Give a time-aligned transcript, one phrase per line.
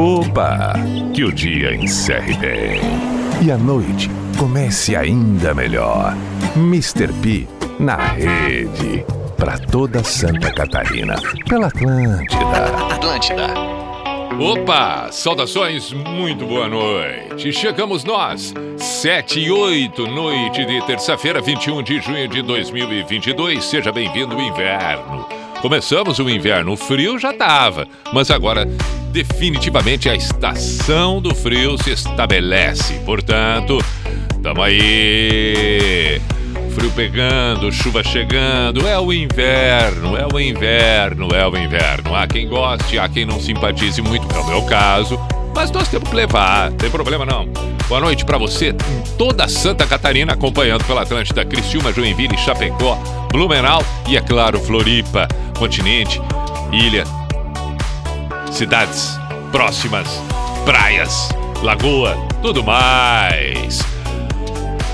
[0.00, 0.72] Opa!
[1.12, 2.80] Que o dia encerre bem.
[3.44, 6.16] E a noite comece ainda melhor.
[6.56, 7.08] Mr.
[7.20, 7.46] P
[7.78, 9.04] na rede.
[9.36, 11.16] Para toda Santa Catarina.
[11.46, 12.94] Pela Atlântida.
[12.94, 13.48] Atlântida.
[14.40, 15.12] Opa!
[15.12, 17.52] Saudações, muito boa noite.
[17.52, 23.62] Chegamos nós, 7 e 8, noite de terça-feira, 21 de junho de 2022.
[23.62, 25.26] Seja bem-vindo o inverno.
[25.60, 28.66] Começamos o inverno, o frio já estava, mas agora
[29.10, 32.94] definitivamente a estação do frio se estabelece.
[33.04, 33.78] Portanto,
[34.42, 36.20] tamo aí
[36.70, 42.14] frio pegando, chuva chegando, é o inverno, é o inverno, é o inverno.
[42.14, 45.18] Há quem goste, há quem não simpatize muito, é o meu caso,
[45.54, 47.48] mas nós temos que levar, não tem problema não.
[47.88, 52.96] Boa noite para você em toda Santa Catarina, acompanhando pela Atlântida, Criciúma, Joinville, Chapecó,
[53.32, 55.26] Blumenau e, é claro, Floripa,
[55.58, 56.22] Continente,
[56.72, 57.04] Ilha,
[58.50, 59.18] cidades
[59.50, 60.06] próximas,
[60.64, 61.28] praias,
[61.62, 63.80] lagoa, tudo mais.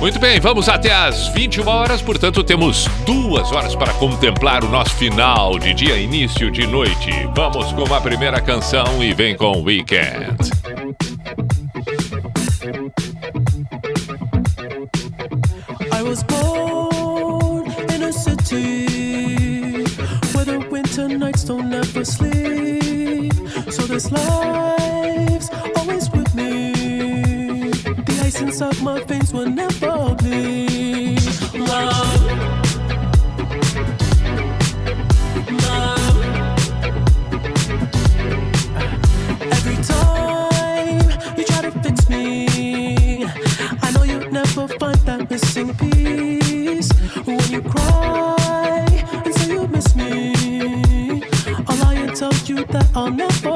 [0.01, 4.95] Muito bem, vamos até às 21 horas, portanto temos duas horas para contemplar o nosso
[4.95, 7.11] final de dia, início de noite.
[7.35, 10.37] Vamos com a primeira canção e vem com Weekend.
[15.93, 19.85] I was born in a city
[20.35, 23.46] where the winter nights don't ever sleep.
[23.69, 26.73] So this life's always with me.
[27.73, 31.21] The ice inside my veins will never bleed.
[31.53, 32.23] Love.
[35.65, 36.17] Love.
[39.57, 43.25] Every time you try to fix me,
[43.83, 46.91] I know you'll never find that missing piece.
[47.25, 48.87] When you cry
[49.25, 50.33] and say you miss me,
[51.67, 53.56] I'll lie and tell you that I'll never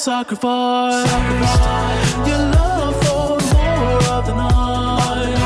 [0.00, 1.12] Sacrifice
[2.26, 5.36] your love for more of the night.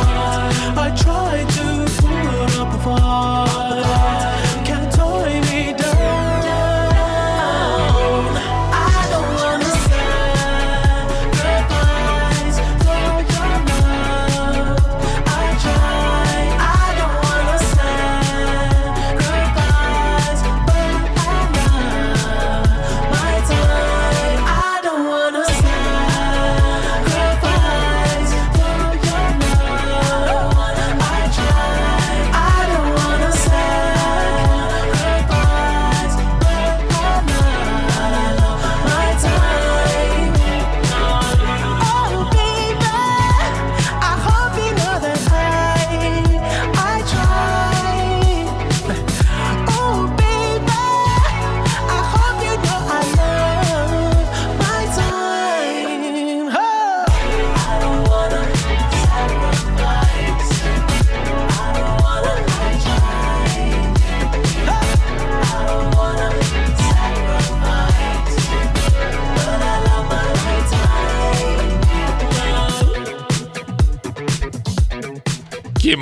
[0.79, 4.34] I try to put up a fight.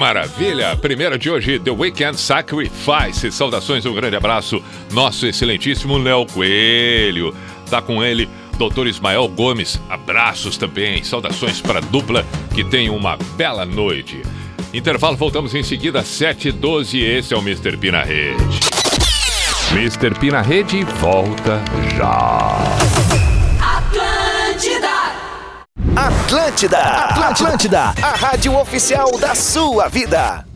[0.03, 0.75] Maravilha!
[0.75, 3.31] Primeira de hoje, The Weekend Sacrifice.
[3.31, 4.61] Saudações, um grande abraço.
[4.91, 7.33] Nosso excelentíssimo Léo Coelho.
[7.71, 8.29] Tá com ele,
[8.59, 8.89] Dr.
[8.89, 9.81] Ismael Gomes.
[9.89, 11.05] Abraços também.
[11.05, 12.27] Saudações para a dupla.
[12.53, 14.23] Que tenham uma bela noite.
[14.75, 16.99] Intervalo, voltamos em seguida, 7 e 12.
[17.01, 17.77] Esse é o Mr.
[17.77, 18.59] P na Rede.
[19.71, 20.19] Mr.
[20.19, 21.63] P na Rede volta
[21.97, 22.92] já.
[26.33, 30.47] Atlântida, Atlântida, a rádio oficial da sua vida.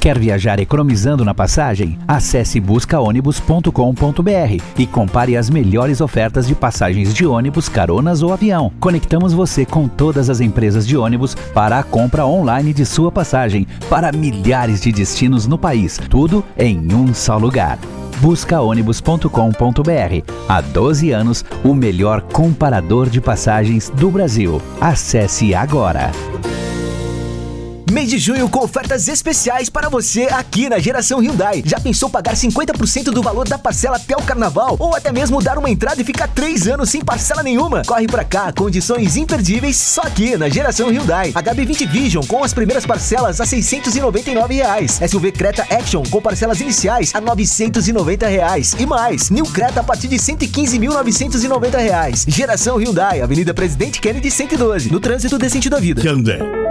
[0.00, 1.98] Quer viajar economizando na passagem?
[2.06, 8.72] Acesse buscaônibus.com.br e compare as melhores ofertas de passagens de ônibus, caronas ou avião.
[8.78, 13.66] Conectamos você com todas as empresas de ônibus para a compra online de sua passagem
[13.90, 15.98] para milhares de destinos no país.
[16.08, 17.80] Tudo em um só lugar
[18.20, 20.32] buscaônibus.com.br.
[20.48, 24.60] Há 12 anos, o melhor comparador de passagens do Brasil.
[24.80, 26.10] Acesse agora.
[27.90, 31.62] Mês de junho com ofertas especiais para você aqui na Geração Hyundai.
[31.64, 34.74] Já pensou pagar 50% do valor da parcela até o carnaval?
[34.80, 37.82] Ou até mesmo dar uma entrada e ficar 3 anos sem parcela nenhuma?
[37.86, 41.30] Corre pra cá, condições imperdíveis só aqui na Geração Hyundai.
[41.30, 45.00] HB20 Vision com as primeiras parcelas a 699 reais.
[45.08, 48.74] SUV Creta Action com parcelas iniciais a 990 reais.
[48.80, 52.26] E mais, New Creta a partir de 115.990 reais.
[52.26, 56.02] Geração Hyundai, Avenida Presidente Kennedy 112, no trânsito decente da vida.
[56.02, 56.65] Hyundai.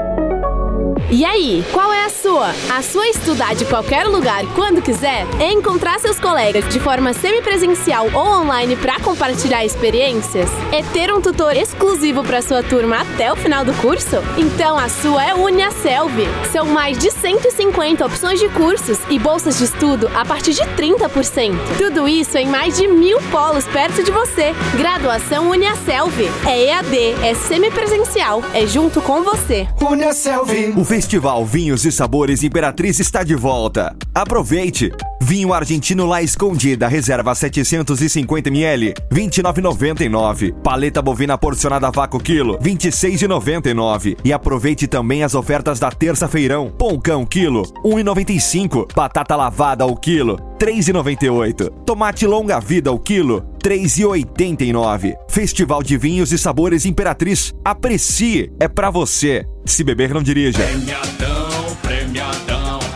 [1.11, 2.53] E aí, qual é a sua?
[2.69, 5.25] A sua é estudar de qualquer lugar quando quiser?
[5.39, 10.49] É encontrar seus colegas de forma semipresencial ou online para compartilhar experiências?
[10.69, 14.17] É ter um tutor exclusivo para sua turma até o final do curso?
[14.37, 16.13] Então a sua é UniaSelv.
[16.51, 21.53] São mais de 150 opções de cursos e bolsas de estudo a partir de 30%.
[21.77, 24.53] Tudo isso em mais de mil polos perto de você.
[24.77, 26.29] Graduação UniaSelv.
[26.45, 29.67] É EAD, é semipresencial, é junto com você.
[29.79, 30.73] UniaSelv.
[30.75, 33.95] O Festival Vinhos e Sabores Imperatriz está de volta.
[34.13, 34.91] Aproveite!
[35.21, 40.53] Vinho argentino lá escondida, reserva 750ml, 29,99.
[40.61, 44.17] Paleta bovina porcionada vácuo quilo, 26,99.
[44.23, 46.69] E aproveite também as ofertas da terça-feirão.
[46.77, 48.93] Poncão quilo, 1,95.
[48.95, 51.71] Batata lavada ao quilo, 3,98.
[51.85, 55.15] Tomate longa vida ao quilo, 3,89.
[55.27, 57.53] Festival de Vinhos e Sabores Imperatriz.
[57.63, 59.43] Aprecie, é pra você.
[59.65, 60.59] Se beber, não dirija.
[60.59, 61.24] Premiadão.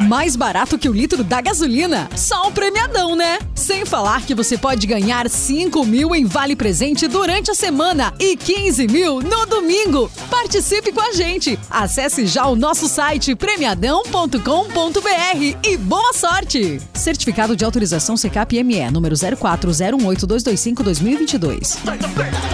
[0.09, 2.09] Mais barato que o litro da gasolina?
[2.15, 3.38] Só um premiadão, né?
[3.53, 8.35] Sem falar que você pode ganhar 5 mil em vale presente durante a semana e
[8.35, 10.11] 15 mil no domingo.
[10.27, 11.59] Participe com a gente.
[11.69, 14.39] Acesse já o nosso site premiadão.com.br
[15.63, 16.81] e boa sorte!
[16.95, 21.77] Certificado de autorização CCAP-ME, número 04018225-2022.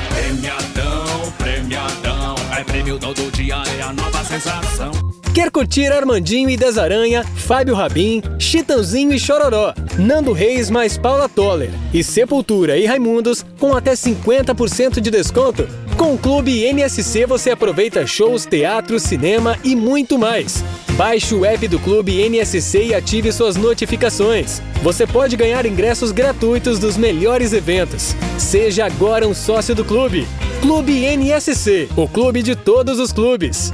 [0.10, 2.36] Premiadão, premiadão.
[2.52, 4.92] É prêmio todo dia, é a nova sensação.
[5.36, 11.70] Quer curtir Armandinho e Desaranha, Fábio Rabin, Chitãozinho e Chororó, Nando Reis mais Paula Toller
[11.94, 15.68] e Sepultura e Raimundos com até 50% de desconto?
[15.98, 20.64] Com o Clube NSC você aproveita shows, teatro, cinema e muito mais.
[20.92, 24.62] Baixe o app do Clube NSC e ative suas notificações.
[24.82, 28.16] Você pode ganhar ingressos gratuitos dos melhores eventos.
[28.40, 30.26] Seja agora um sócio do clube.
[30.62, 33.74] Clube NSC, o clube de todos os clubes.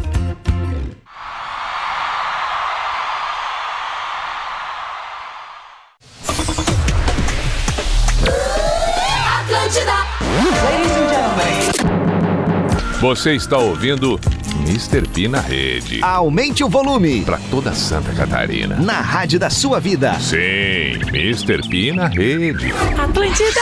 [13.01, 14.19] Você está ouvindo
[14.59, 15.07] Mr.
[15.07, 16.03] P na rede.
[16.03, 17.23] Aumente o volume.
[17.25, 18.75] Para toda Santa Catarina.
[18.75, 20.13] Na rádio da sua vida.
[20.19, 21.67] Sim, Mr.
[21.67, 22.71] P na rede.
[22.95, 23.59] Atlântida.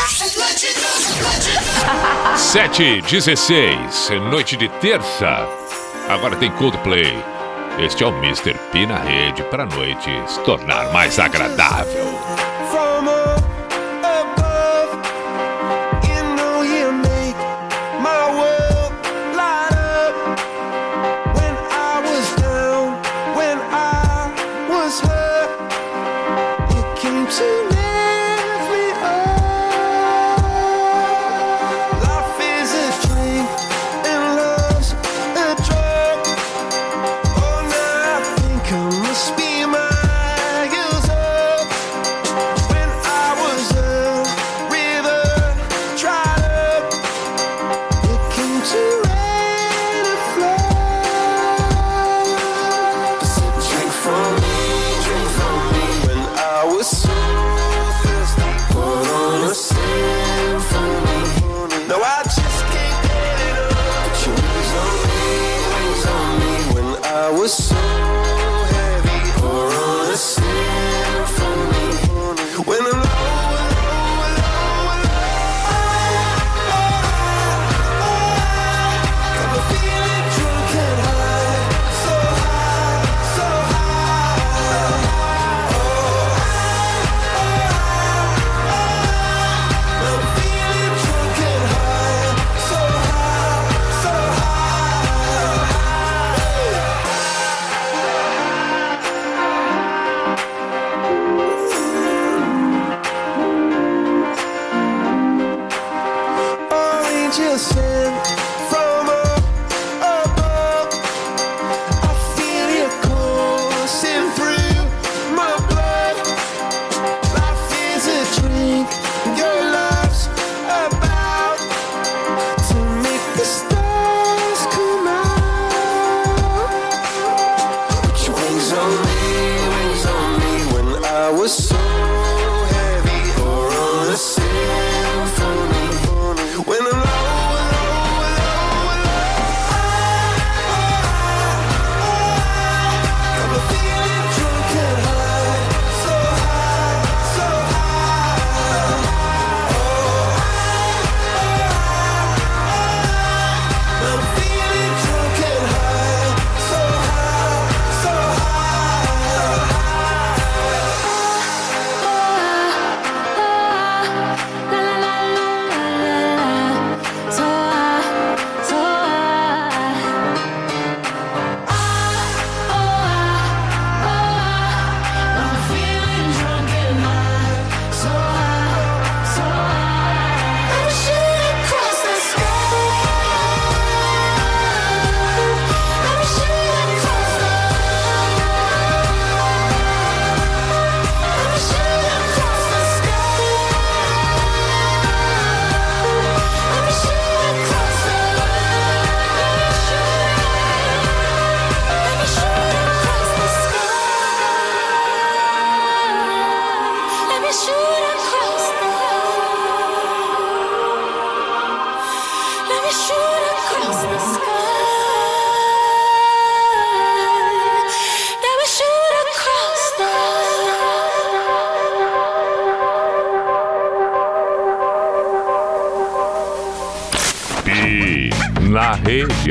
[2.36, 5.48] 7 16 noite de terça.
[6.10, 7.18] Agora tem Coldplay.
[7.80, 8.56] Este é o Mr.
[8.74, 12.29] P na rede para a noite se tornar mais agradável.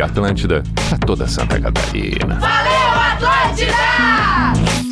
[0.00, 0.62] Atlântida
[0.92, 2.38] a toda Santa Catarina.
[2.38, 4.87] Valeu, Atlântida!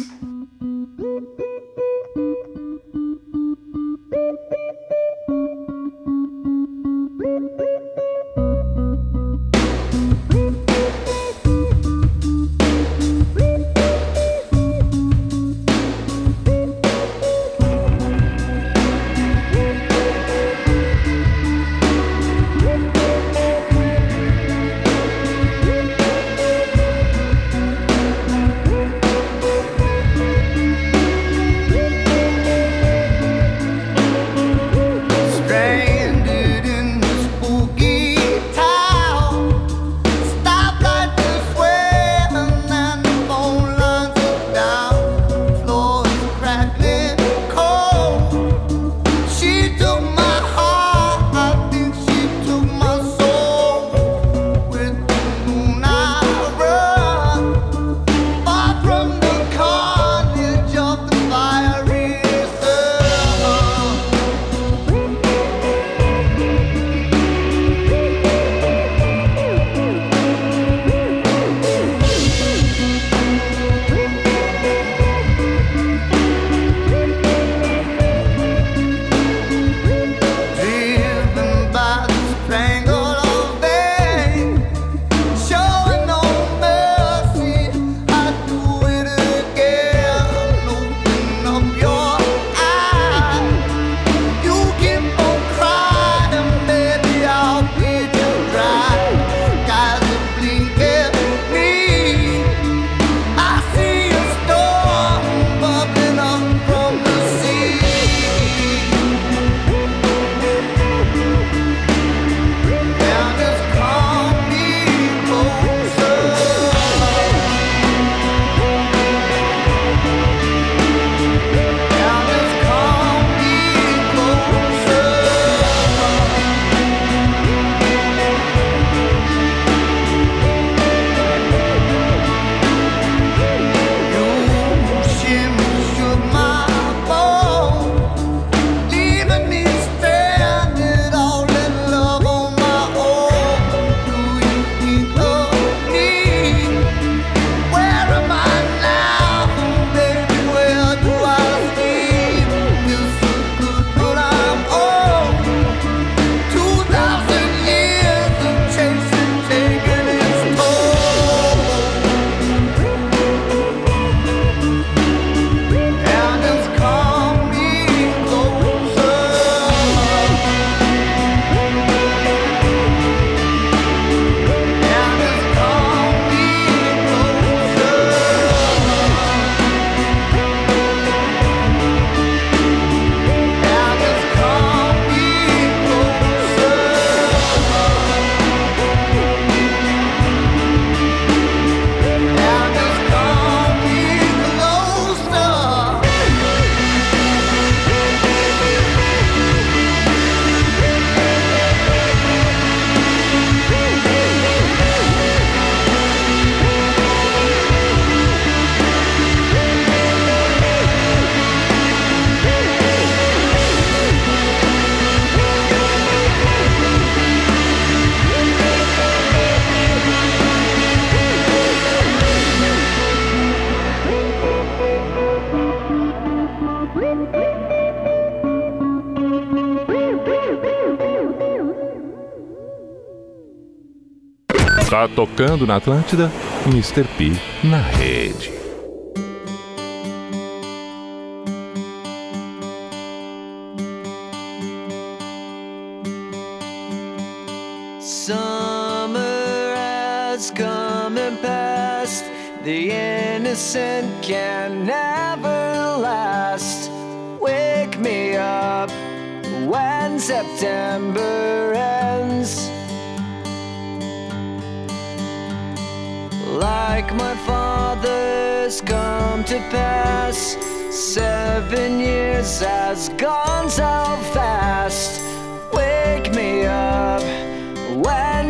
[235.16, 236.30] tocando na Atlântida,
[236.66, 237.04] Mr.
[237.16, 237.32] P
[237.64, 238.55] na rede.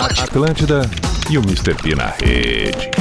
[0.00, 0.88] Atlântida
[1.30, 1.74] e o Mr.
[1.74, 2.99] P na rede.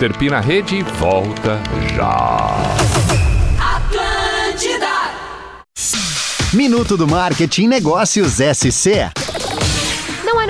[0.00, 0.16] Mr.
[0.16, 1.60] P na rede volta
[1.94, 2.56] já.
[3.58, 4.86] Atlântida!
[6.54, 9.19] Minuto do Marketing Negócios SC.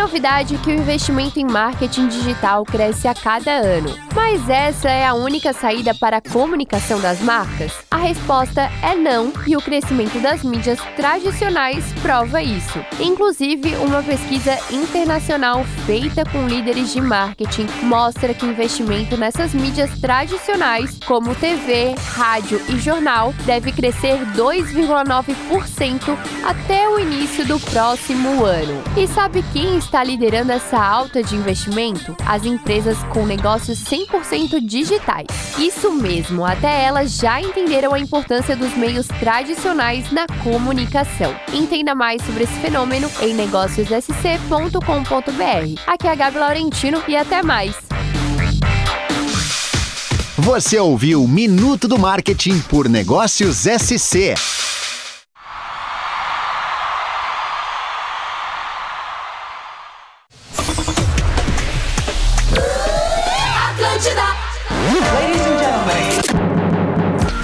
[0.00, 3.94] Não é novidade que o investimento em marketing digital cresce a cada ano.
[4.14, 7.70] Mas essa é a única saída para a comunicação das marcas?
[7.90, 12.82] A resposta é não, e o crescimento das mídias tradicionais prova isso.
[12.98, 20.98] Inclusive, uma pesquisa internacional feita com líderes de marketing mostra que investimento nessas mídias tradicionais,
[21.06, 28.82] como TV, rádio e jornal, deve crescer 2,9% até o início do próximo ano.
[28.96, 32.16] E sabe quem está liderando essa alta de investimento?
[32.24, 35.26] As empresas com negócios 100% digitais.
[35.58, 41.34] Isso mesmo, até elas já entenderam a importância dos meios tradicionais na comunicação.
[41.52, 45.80] Entenda mais sobre esse fenômeno em negóciossc.com.br.
[45.86, 47.74] Aqui é a Gabi Laurentino e até mais.
[50.38, 54.59] Você ouviu Minuto do Marketing por Negócios SC.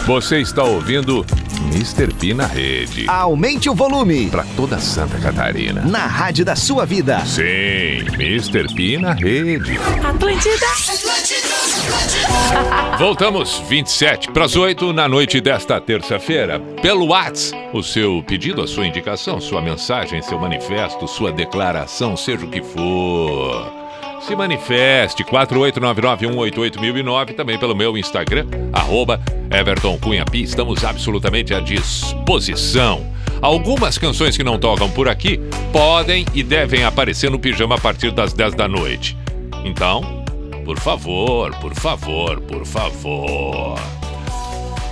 [0.07, 1.27] Você está ouvindo
[1.73, 2.14] Mr.
[2.14, 3.07] P na rede.
[3.09, 4.31] Aumente o volume.
[4.31, 5.83] Para toda Santa Catarina.
[5.83, 7.19] Na rádio da sua vida.
[7.27, 8.73] Sim, Mr.
[8.73, 9.77] P na rede.
[10.05, 10.66] Atlântida!
[13.01, 16.61] Voltamos 27 para as 8 na noite desta terça-feira.
[16.81, 22.47] Pelo Whats, o seu pedido, a sua indicação, sua mensagem, seu manifesto, sua declaração, seja
[22.47, 23.86] o que for.
[24.20, 30.24] Se manifeste 48991881009 também pelo meu Instagram, arroba Everton Cunha.
[30.33, 33.07] Estamos absolutamente à disposição.
[33.40, 35.38] Algumas canções que não tocam por aqui
[35.72, 39.16] podem e devem aparecer no pijama a partir das 10 da noite.
[39.64, 40.24] Então,
[40.64, 43.79] por favor, por favor, por favor.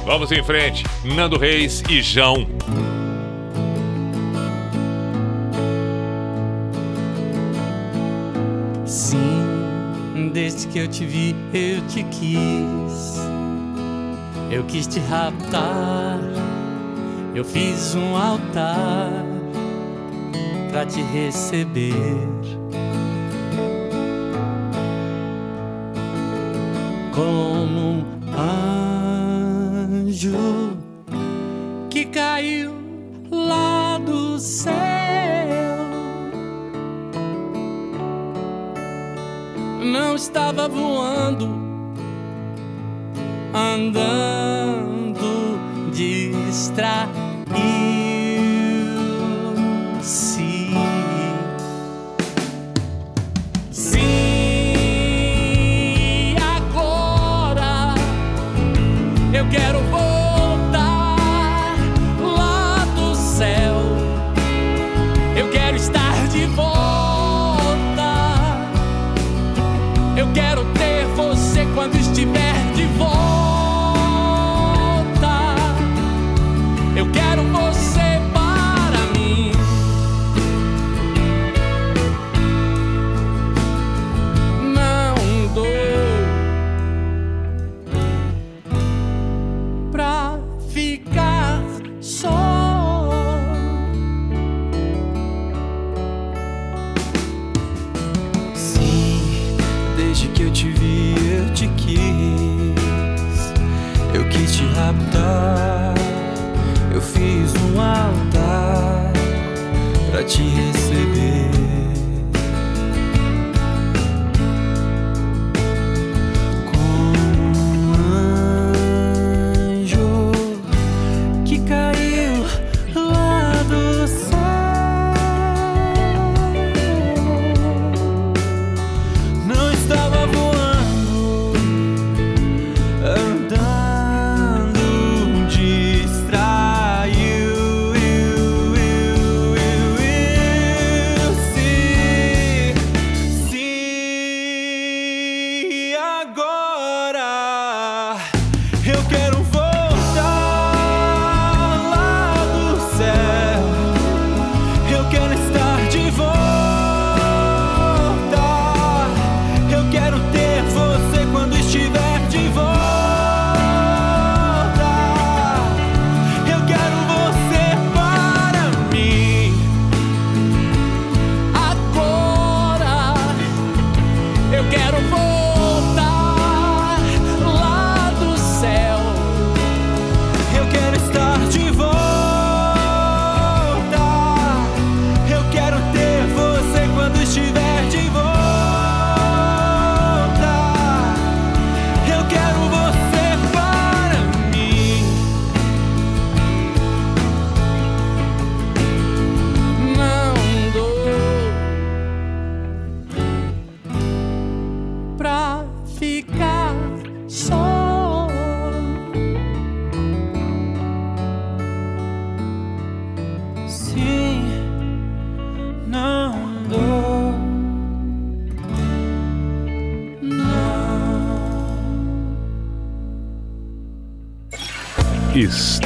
[0.04, 0.84] Vamos em frente.
[1.02, 2.46] Nando Reis e João.
[8.94, 13.18] Sim, desde que eu te vi, eu te quis.
[14.52, 16.20] Eu quis te raptar,
[17.34, 19.26] eu fiz um altar
[20.70, 21.92] para te receber.
[27.12, 28.04] Como um
[29.98, 30.78] anjo
[31.90, 32.72] que caiu
[33.28, 35.73] lá do céu.
[39.84, 41.46] não estava voando,
[43.52, 45.14] andando
[45.92, 47.33] distraído.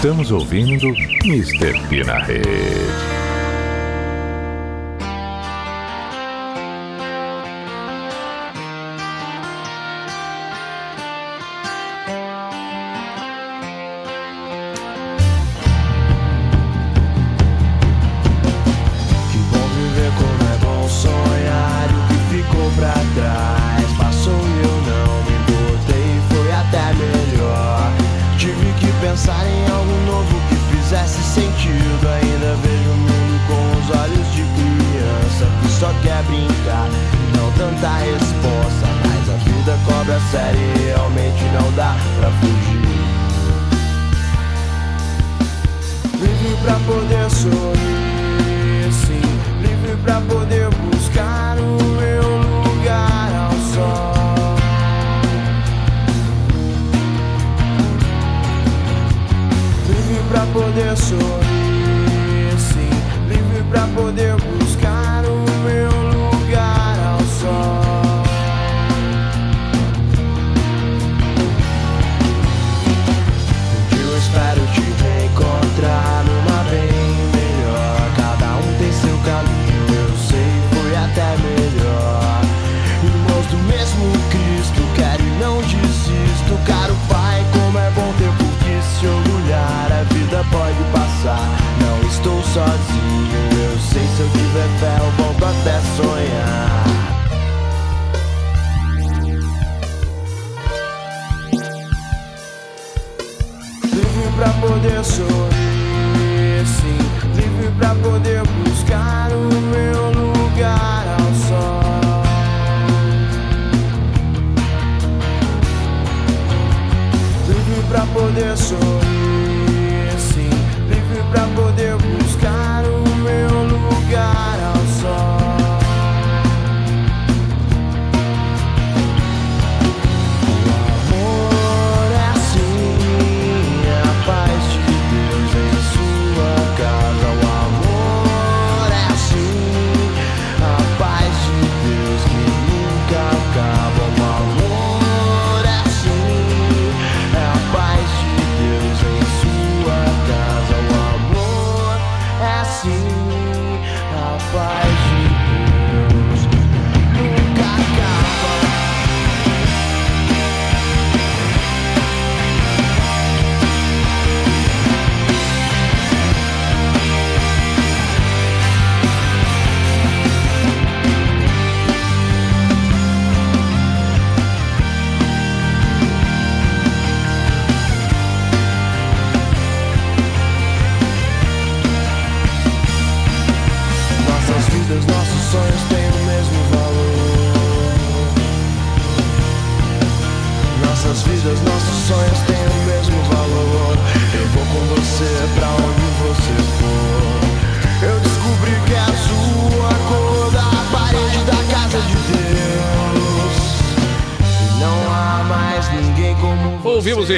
[0.09, 0.89] Estamos ouvindo
[1.27, 1.87] Mr.
[1.91, 3.18] P na Rede.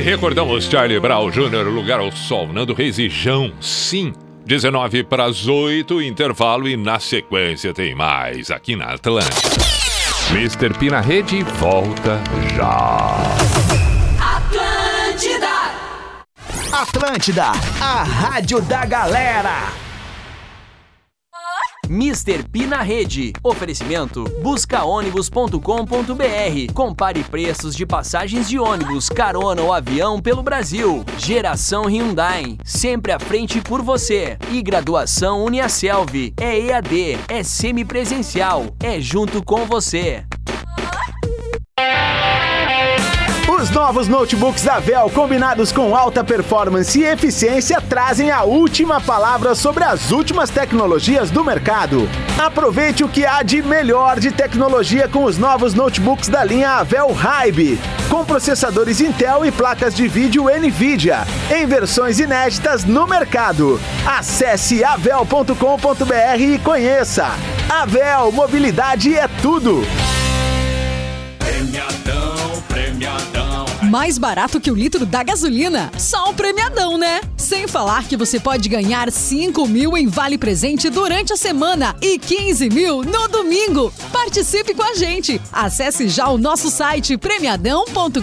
[0.00, 4.12] Recordamos Charlie Brown Jr., Lugar ao Sol, Nando Reis e Jão, sim.
[4.44, 9.50] 19 para as 8, intervalo e na sequência tem mais aqui na Atlântica.
[10.32, 10.76] Mr.
[10.78, 12.20] P na rede volta
[12.56, 13.16] já.
[14.18, 15.50] Atlântida!
[16.72, 17.46] Atlântida,
[17.80, 19.89] a rádio da galera.
[21.90, 22.44] Mr.
[22.44, 23.32] P na rede.
[23.42, 26.72] Oferecimento buscaônibus.com.br.
[26.72, 31.04] Compare preços de passagens de ônibus, carona ou avião pelo Brasil.
[31.18, 32.56] Geração Hyundai.
[32.64, 34.38] Sempre à frente por você.
[34.52, 36.32] E graduação Uniaselv.
[36.40, 40.24] É EAD, é semipresencial, é junto com você.
[43.60, 49.54] Os novos notebooks da Dell, combinados com alta performance e eficiência, trazem a última palavra
[49.54, 52.08] sobre as últimas tecnologias do mercado.
[52.38, 57.12] Aproveite o que há de melhor de tecnologia com os novos notebooks da linha Avel
[57.12, 63.78] Hybe, com processadores Intel e placas de vídeo Nvidia, em versões inéditas no mercado.
[64.06, 67.26] Acesse avel.com.br e conheça.
[67.68, 69.82] Avel, mobilidade é tudo.
[73.90, 75.90] Mais barato que o litro da gasolina?
[75.98, 77.20] Só um premiadão, né?
[77.36, 82.16] Sem falar que você pode ganhar 5 mil em vale presente durante a semana e
[82.16, 83.92] 15 mil no domingo.
[84.12, 85.40] Participe com a gente.
[85.52, 88.20] Acesse já o nosso site premiadão.com.br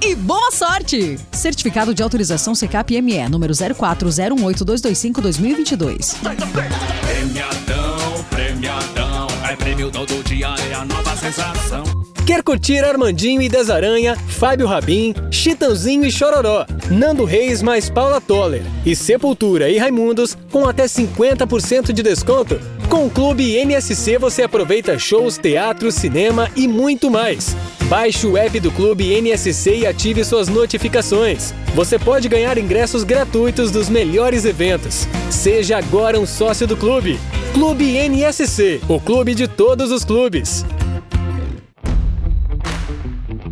[0.00, 1.18] e boa sorte!
[1.32, 6.14] Certificado de autorização CCAP-ME, número 04018225-2022.
[6.20, 9.26] Premiadão, premiadão.
[9.50, 11.82] É prêmio todo dia, é a nova sensação.
[12.26, 18.62] Quer curtir Armandinho e Desaranha, Fábio Rabin, Chitãozinho e Chororó, Nando Reis mais Paula Toller
[18.84, 22.58] e Sepultura e Raimundos com até 50% de desconto?
[22.88, 27.54] Com o Clube NSC você aproveita shows, teatro, cinema e muito mais.
[27.84, 31.54] Baixe o app do Clube NSC e ative suas notificações.
[31.76, 35.06] Você pode ganhar ingressos gratuitos dos melhores eventos.
[35.30, 37.20] Seja agora um sócio do clube.
[37.54, 40.64] Clube NSC, o clube de todos os clubes.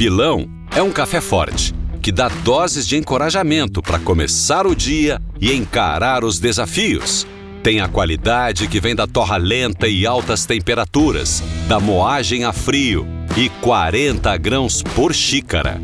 [0.05, 0.46] Pilão
[0.76, 6.24] é um café forte que dá doses de encorajamento para começar o dia e encarar
[6.24, 7.26] os desafios.
[7.62, 13.09] Tem a qualidade que vem da torra lenta e altas temperaturas, da moagem a frio
[13.34, 15.80] e 40 grãos por xícara.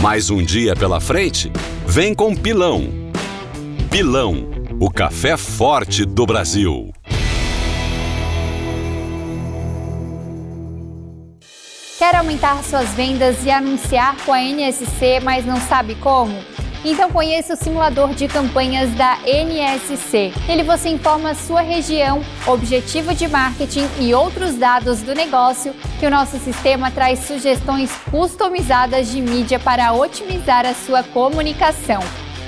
[0.00, 1.50] Mais um dia pela frente?
[1.84, 2.88] Vem com Pilão.
[3.90, 4.48] Pilão,
[4.78, 6.92] o café forte do Brasil.
[11.98, 16.38] Quer aumentar suas vendas e anunciar com a NSC, mas não sabe como?
[16.84, 20.32] Então conheça o simulador de campanhas da NSC.
[20.46, 26.10] Nele você informa sua região, objetivo de marketing e outros dados do negócio que o
[26.10, 32.00] nosso sistema traz sugestões customizadas de mídia para otimizar a sua comunicação.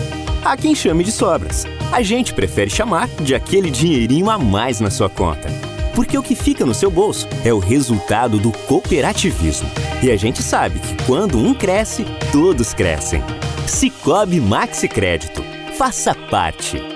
[0.44, 1.66] Há quem chame de sobras.
[1.90, 5.48] A gente prefere chamar de aquele dinheirinho a mais na sua conta.
[5.94, 9.68] Porque o que fica no seu bolso é o resultado do cooperativismo.
[10.02, 13.22] E a gente sabe que quando um cresce, todos crescem.
[13.66, 15.42] Cicobi Maxi Crédito.
[15.76, 16.93] Faça parte.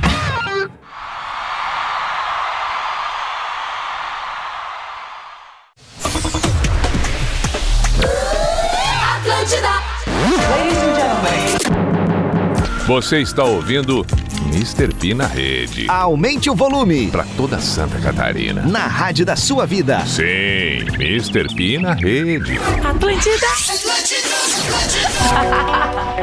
[9.16, 9.82] Atlântida.
[10.06, 12.86] Ladies and gentlemen.
[12.86, 14.06] Você está ouvindo
[14.52, 14.94] Mr.
[14.94, 15.86] P na rede.
[15.88, 17.08] Aumente o volume.
[17.10, 18.62] Para toda Santa Catarina.
[18.62, 20.04] Na rádio da sua vida.
[20.06, 21.52] Sim, Mr.
[21.54, 22.58] P na rede.
[22.84, 23.46] Atlântida.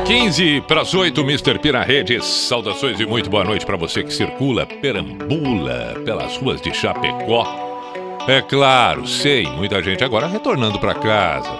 [0.05, 1.59] 15 para as 8, Mr.
[1.59, 2.23] P na rede.
[2.23, 7.45] Saudações e muito boa noite para você que circula, perambula pelas ruas de Chapecó.
[8.27, 11.51] É claro, sei, muita gente agora retornando para casa.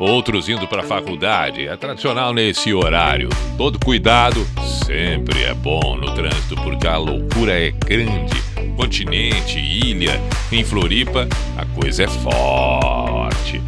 [0.00, 1.68] Outros indo para a faculdade.
[1.68, 3.28] É tradicional nesse horário.
[3.58, 4.46] Todo cuidado
[4.86, 8.42] sempre é bom no trânsito, porque a loucura é grande.
[8.76, 10.18] Continente, ilha,
[10.50, 13.60] em Floripa, a coisa é forte.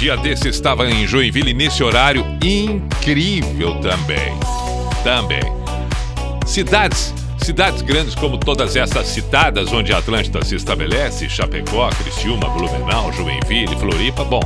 [0.00, 4.32] Dia desse estava em Joinville nesse horário incrível também.
[5.04, 5.42] Também.
[6.46, 13.12] Cidades, cidades grandes como todas essas citadas onde a Atlântida se estabelece, Chapecó, Criciúma, Blumenau,
[13.12, 14.40] Joinville, Floripa, bom,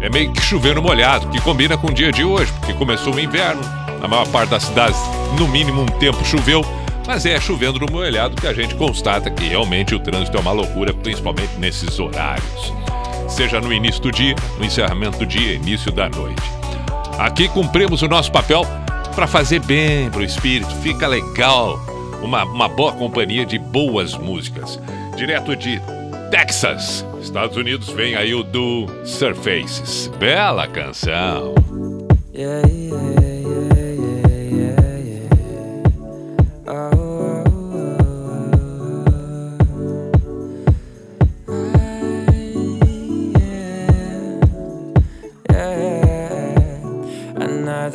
[0.00, 3.16] é meio que chover no molhado, que combina com o dia de hoje, porque começou
[3.16, 3.62] o inverno.
[4.00, 5.00] Na maior parte das cidades,
[5.36, 6.64] no mínimo um tempo choveu,
[7.04, 10.52] mas é chovendo no molhado que a gente constata que realmente o trânsito é uma
[10.52, 12.72] loucura, principalmente nesses horários.
[13.28, 16.42] Seja no início do dia, no encerramento do dia, início da noite.
[17.18, 18.62] Aqui cumprimos o nosso papel
[19.14, 21.80] para fazer bem pro espírito, fica legal.
[22.22, 24.80] Uma, uma boa companhia de boas músicas.
[25.16, 25.80] Direto de
[26.30, 30.10] Texas, Estados Unidos, vem aí o do Surfaces.
[30.18, 31.54] Bela canção.
[32.34, 33.15] Yeah, yeah,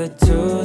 [0.01, 0.60] the two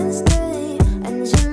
[0.00, 1.49] Wednesday and you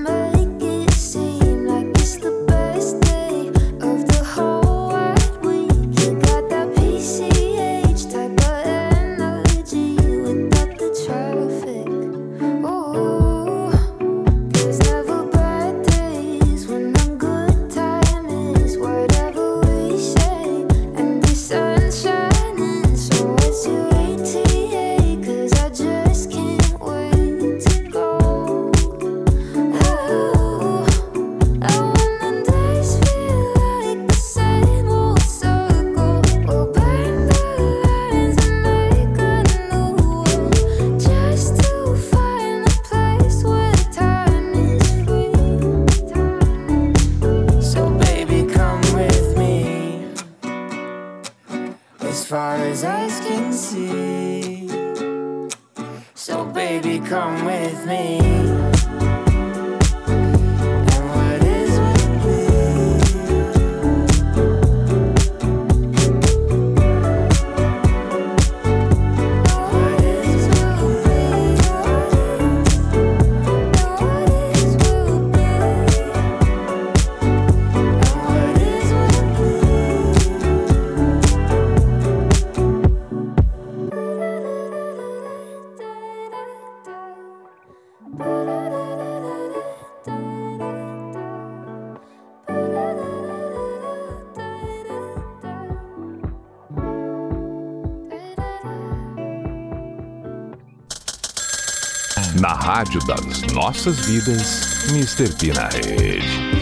[102.77, 105.33] rádio das nossas vidas, Mr.
[105.33, 106.56] P na rede.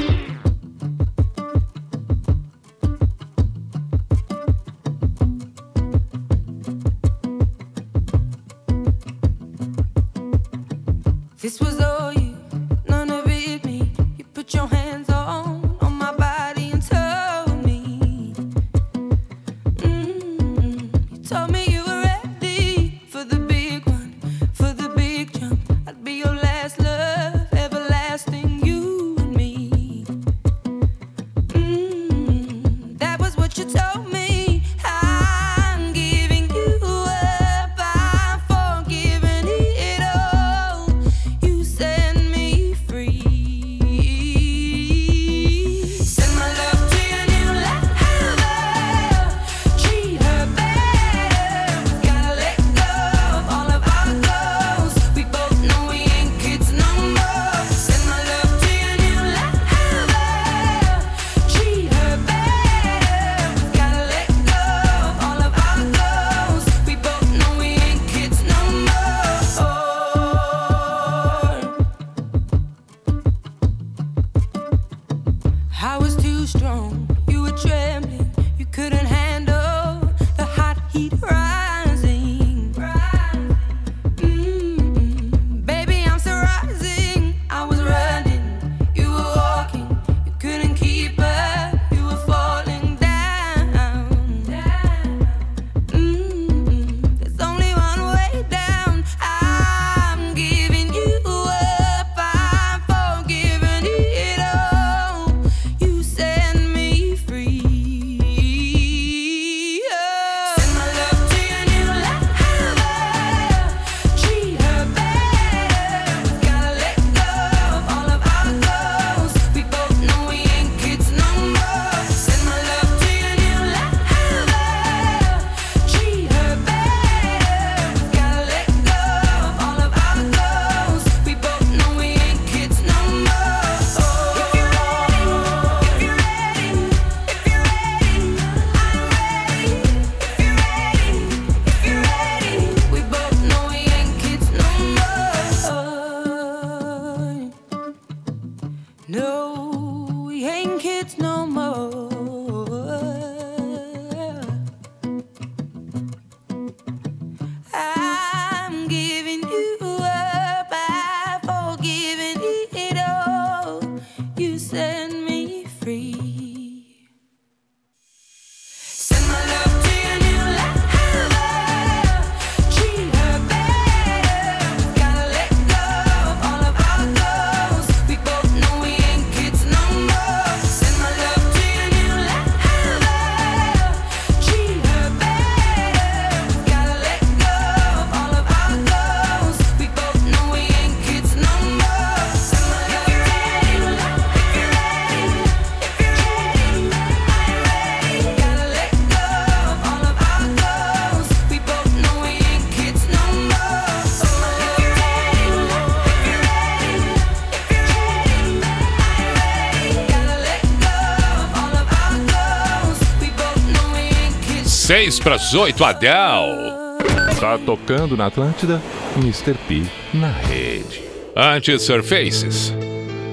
[215.06, 216.97] 3 para as 8, Adele.
[217.39, 218.82] Tá tocando na Atlântida,
[219.18, 219.53] Mr.
[219.68, 221.03] P na rede.
[221.36, 222.74] Antes Surfaces.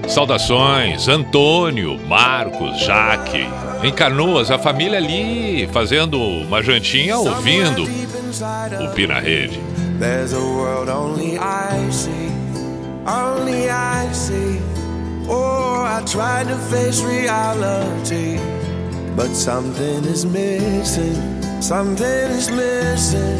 [0.07, 3.49] Saudações, Antônio, Marcos, Jaque.
[3.83, 9.59] Em Canoas, a família ali fazendo uma jantinha ouvindo o P na rede.
[9.99, 12.29] There's a world only I see,
[13.07, 14.61] only I see.
[15.27, 18.39] Oh, I tried to face reality,
[19.16, 21.32] but something is missing.
[21.63, 23.39] Something is missing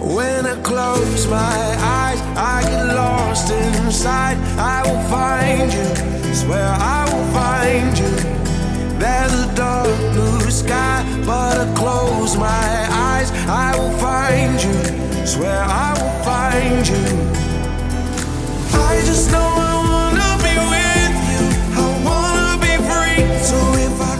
[0.00, 2.20] when I close my eyes.
[2.36, 4.36] I get lost inside.
[4.58, 6.34] I will find you.
[6.34, 8.10] Swear I will find you.
[8.98, 13.30] There's a dark blue sky, but I close my eyes.
[13.46, 15.24] I will find you.
[15.24, 17.06] Swear I will find you.
[18.82, 21.44] I just know I wanna be with you.
[21.78, 23.22] I wanna be free.
[23.46, 24.13] So if I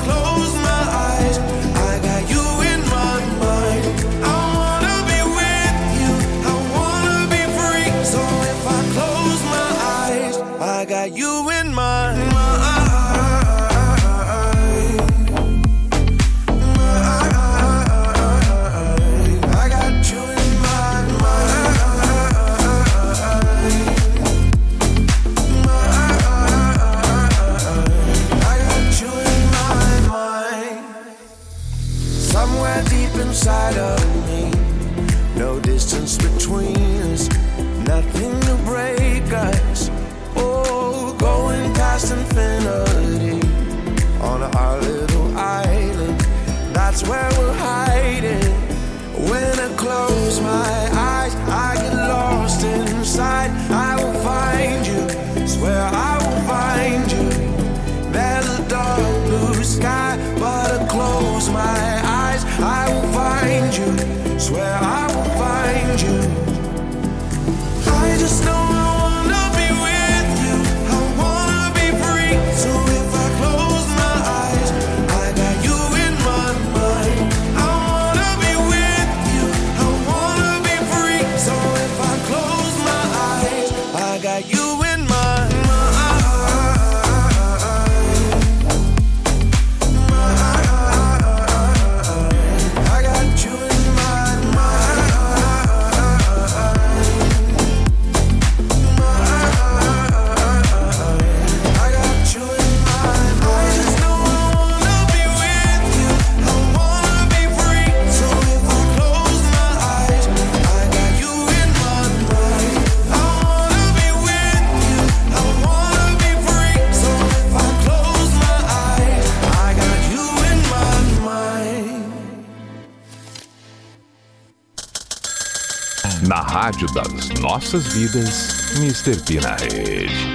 [127.75, 129.17] nossas vidas, Mr.
[129.23, 130.34] P na rede.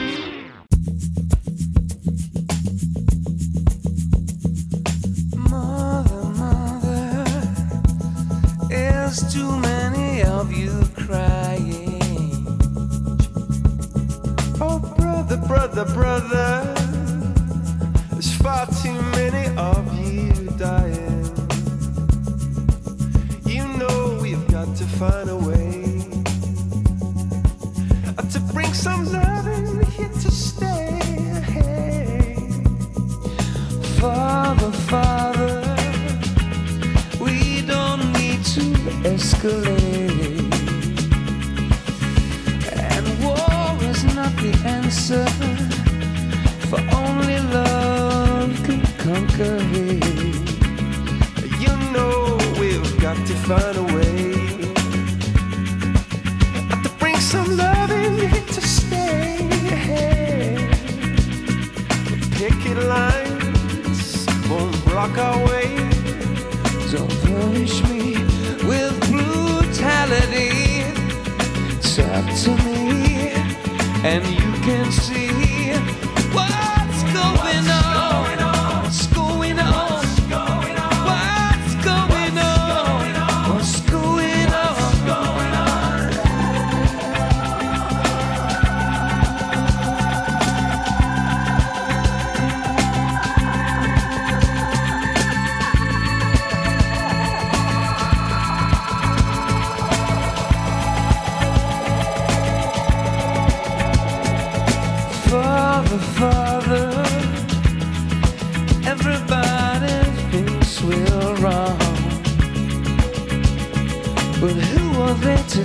[115.22, 115.63] better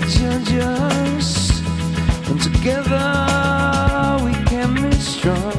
[0.60, 1.60] us,
[2.28, 3.06] and together
[4.24, 5.52] we can be strong.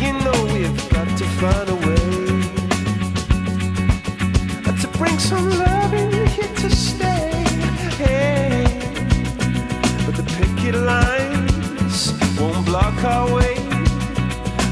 [0.00, 2.34] You know we've got to find a way
[4.80, 7.30] to bring some love in here to stay.
[8.02, 8.64] Hey,
[10.04, 13.56] but the picket lines won't block our way.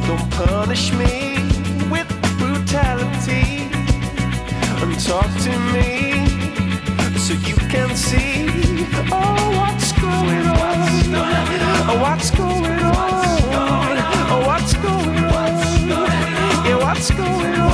[0.06, 1.36] Don't punish me
[1.90, 2.08] with
[2.38, 3.70] brutality.
[4.82, 6.11] And talk to me
[7.72, 8.44] can see.
[9.10, 11.14] Oh, what's going on?
[11.88, 13.96] Oh, what's going on?
[14.30, 15.88] Oh, what's going on?
[16.66, 17.71] Yeah, what's going on?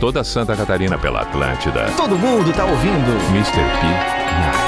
[0.00, 1.84] toda Santa Catarina pela Atlântida.
[1.94, 3.12] Todo mundo tá ouvindo.
[3.30, 3.52] Mr.
[3.52, 4.59] P.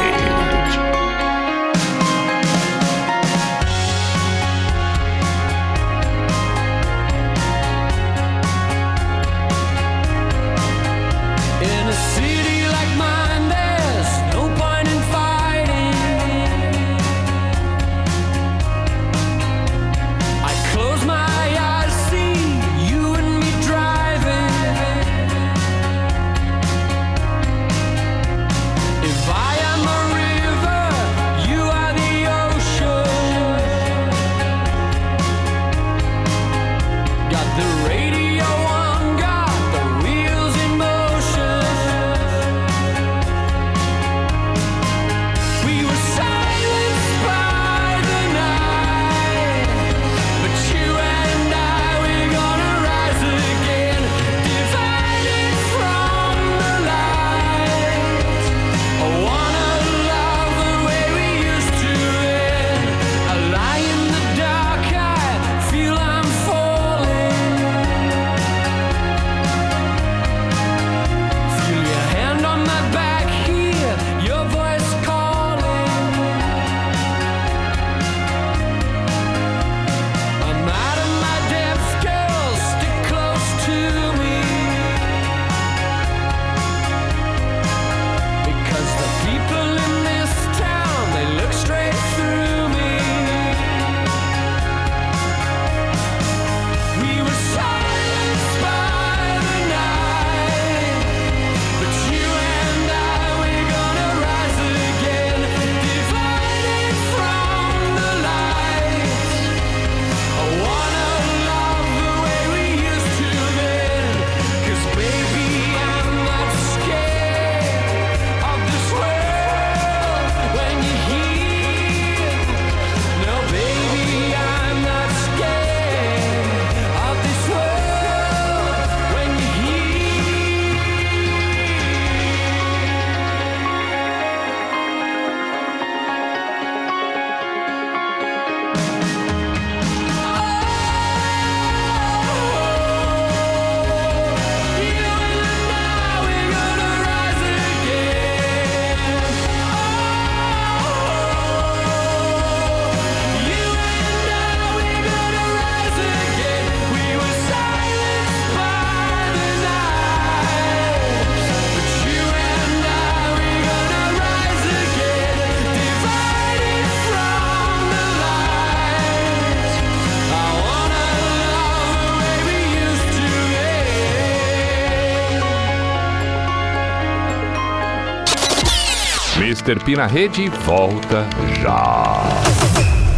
[179.73, 179.97] Mr.
[179.97, 181.27] Na rede volta
[181.62, 182.23] já.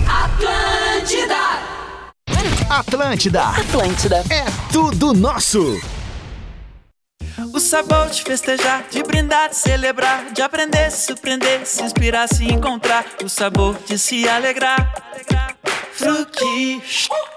[0.07, 1.35] Atlântida!
[2.71, 3.43] Atlântida!
[3.43, 4.25] Atlântida!
[4.31, 5.81] É tudo nosso!
[7.53, 12.45] O sabor de festejar, de brindar, de celebrar, de aprender, se surpreender, se inspirar, se
[12.45, 13.05] encontrar.
[13.25, 14.95] O sabor de se alegrar.
[15.93, 16.81] Fruque,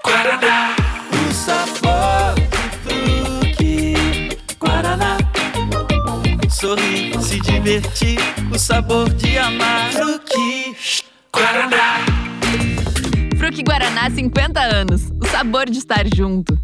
[0.04, 0.76] Guaraná.
[1.10, 5.16] O sabor de fruque, Guaraná.
[6.48, 7.07] Sorrir
[7.68, 8.18] divertir.
[8.50, 9.92] O sabor de amar.
[9.92, 10.74] Fruque
[11.32, 12.06] Guaraná.
[13.38, 15.02] Fruque Guaraná, 50 anos.
[15.20, 16.58] O sabor de estar junto.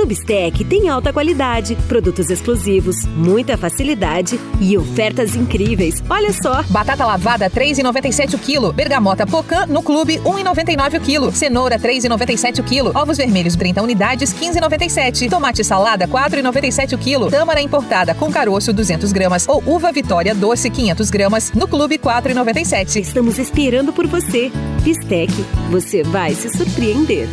[0.00, 6.02] No Bistec tem alta qualidade, produtos exclusivos, muita facilidade e ofertas incríveis.
[6.08, 6.62] Olha só!
[6.70, 8.72] Batata lavada 3,97 o quilo.
[8.72, 11.32] Bergamota Pocã no clube 1,99 o quilo.
[11.32, 12.92] Cenoura 3,97 o quilo.
[12.94, 15.28] Ovos vermelhos 30 unidades 15,97.
[15.28, 17.30] Tomate salada 4,97 o quilo.
[17.30, 23.02] Tâmara importada com caroço 200 gramas ou uva Vitória doce 500 gramas no clube 4,97.
[23.02, 24.50] Estamos esperando por você.
[24.82, 25.30] Bistec,
[25.70, 27.28] você vai se surpreender.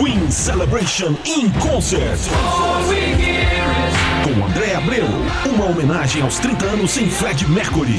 [0.00, 2.18] Queen Celebration in Concert.
[4.24, 5.04] Com André Abreu,
[5.44, 7.98] uma homenagem aos 30 anos sem Fred Mercury.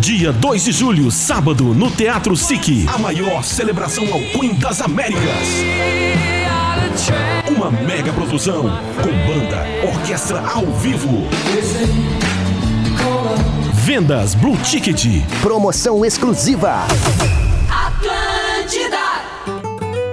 [0.00, 2.88] Dia 2 de julho, sábado, no Teatro SIC.
[2.92, 5.22] A maior celebração ao Queen das Américas.
[7.48, 8.62] Uma mega produção
[8.96, 11.28] com banda, orquestra ao vivo.
[13.72, 15.24] Vendas Blue Ticket.
[15.40, 16.88] Promoção exclusiva.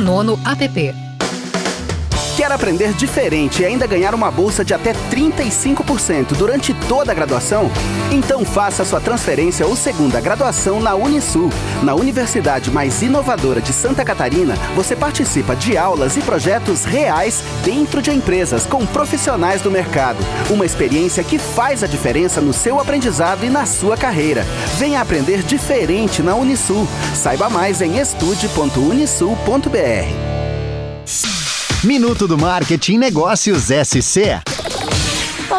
[0.00, 1.05] nonoapp.
[2.46, 7.68] Quer aprender diferente e ainda ganhar uma bolsa de até 35% durante toda a graduação?
[8.12, 11.50] Então faça sua transferência ou segunda graduação na Unisul.
[11.82, 18.00] Na universidade mais inovadora de Santa Catarina, você participa de aulas e projetos reais dentro
[18.00, 20.24] de empresas com profissionais do mercado.
[20.48, 24.44] Uma experiência que faz a diferença no seu aprendizado e na sua carreira.
[24.78, 26.86] Venha aprender diferente na Unisul.
[27.12, 30.25] Saiba mais em estude.unisul.br.
[31.86, 34.75] Minuto do Marketing Negócios SC.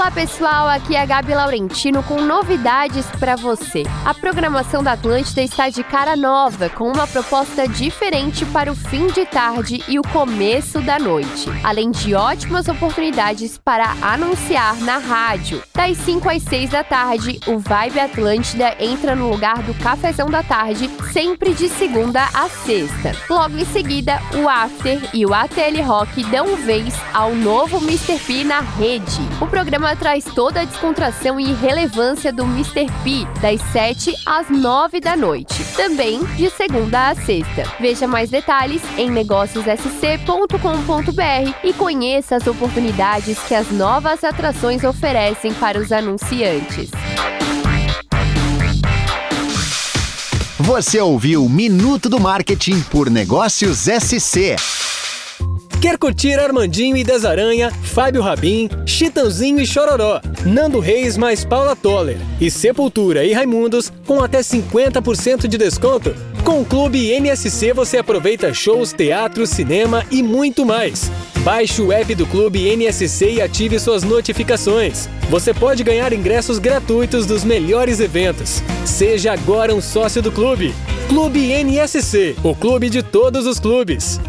[0.08, 3.84] Olá pessoal, aqui é a Gabi Laurentino com novidades para você.
[4.05, 9.08] A programação da Atlântida está de cara nova, com uma proposta diferente para o fim
[9.08, 15.62] de tarde e o começo da noite, além de ótimas oportunidades para anunciar na rádio.
[15.74, 20.41] Das 5 às 6 da tarde, o Vibe Atlântida entra no lugar do cafezão da
[20.41, 23.14] tarde, sempre de segunda a sexta.
[23.30, 28.18] Logo em seguida, o After e o ATL Rock dão vez ao novo Mr.
[28.20, 29.20] P na rede.
[29.41, 32.86] O programa traz toda a descontração e relevância do Mr.
[33.04, 37.64] P, das 7 às 9 da noite, também de segunda a sexta.
[37.80, 45.80] Veja mais detalhes em negóciossc.com.br e conheça as oportunidades que as novas atrações oferecem para
[45.80, 46.91] os anunciantes.
[50.60, 54.87] Você ouviu Minuto do Marketing por Negócios SC.
[55.80, 62.17] Quer curtir Armandinho e Desaranha, Fábio Rabin, Chitãozinho e Chororó, Nando Reis mais Paula Toller
[62.41, 66.15] e Sepultura e Raimundos com até 50% de desconto?
[66.43, 71.11] Com o Clube NSC você aproveita shows, teatro, cinema e muito mais.
[71.43, 75.07] Baixe o app do Clube NSC e ative suas notificações.
[75.30, 78.63] Você pode ganhar ingressos gratuitos dos melhores eventos.
[78.84, 80.73] Seja agora um sócio do clube.
[81.07, 84.19] Clube NSC, o clube de todos os clubes.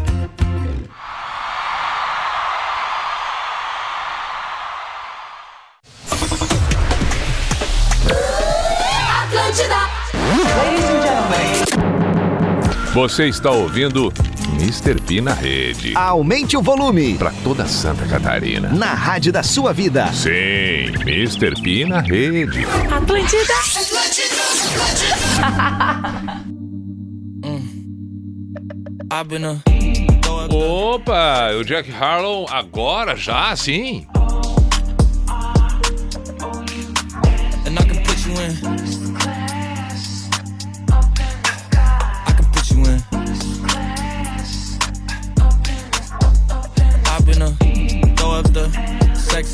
[12.93, 14.11] Você está ouvindo
[14.59, 14.99] Mr.
[14.99, 15.95] P na rede.
[15.95, 17.13] Aumente o volume.
[17.19, 18.69] Para toda Santa Catarina.
[18.69, 20.11] Na rádio da sua vida.
[20.11, 21.61] Sim, Mr.
[21.61, 22.65] P na rede.
[22.91, 23.53] Atlântida!
[30.51, 34.07] Opa, o Jack Harlow agora já, sim?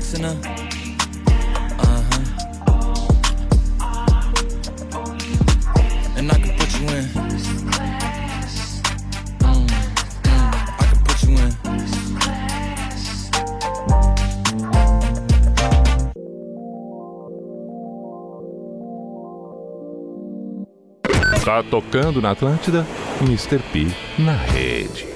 [0.00, 0.28] sex in a.
[1.78, 2.20] Uh-huh.
[6.16, 6.30] And.
[6.30, 6.52] Mm, mm, I can
[11.04, 11.46] put you in.
[21.44, 22.84] Tá tocando na Atlântida,
[23.22, 23.60] Mr.
[23.72, 23.86] P
[24.18, 25.15] na rede.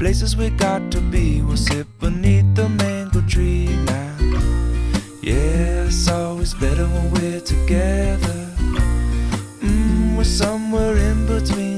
[0.00, 1.42] places we got to be.
[1.42, 4.16] We'll sit beneath the mango tree now.
[5.20, 8.38] Yeah, it's always better when we're together.
[9.60, 11.69] Mm, we're somewhere in between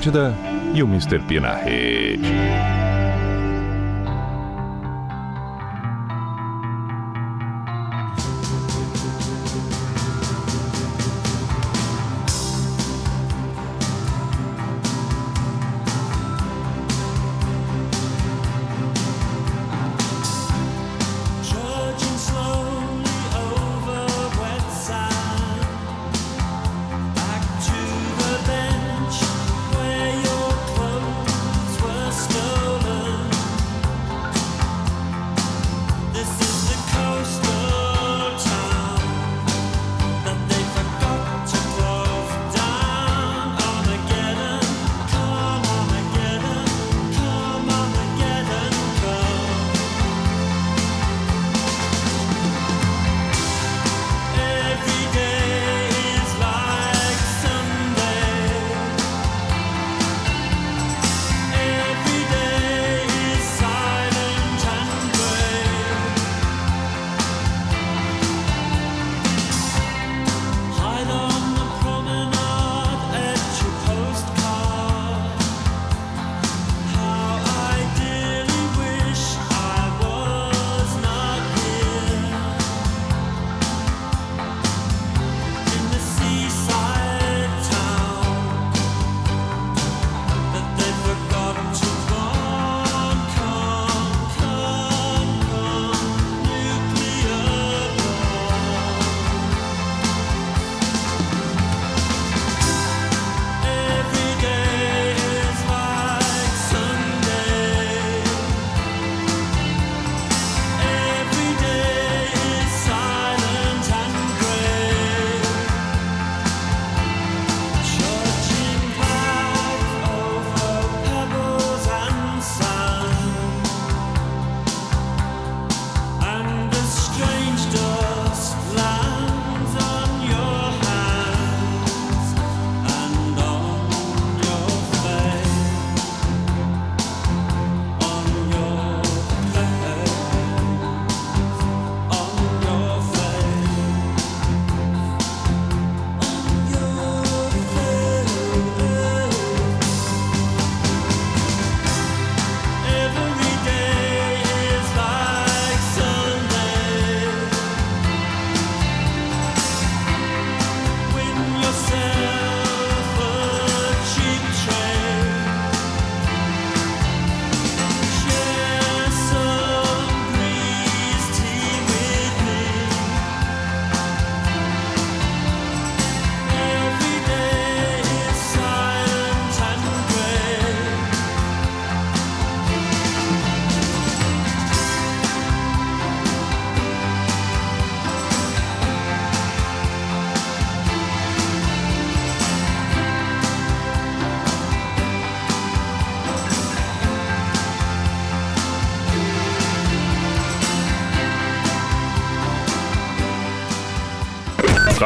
[0.00, 0.34] Atlântida
[0.74, 1.20] e o Mr.
[1.20, 2.09] P na rede.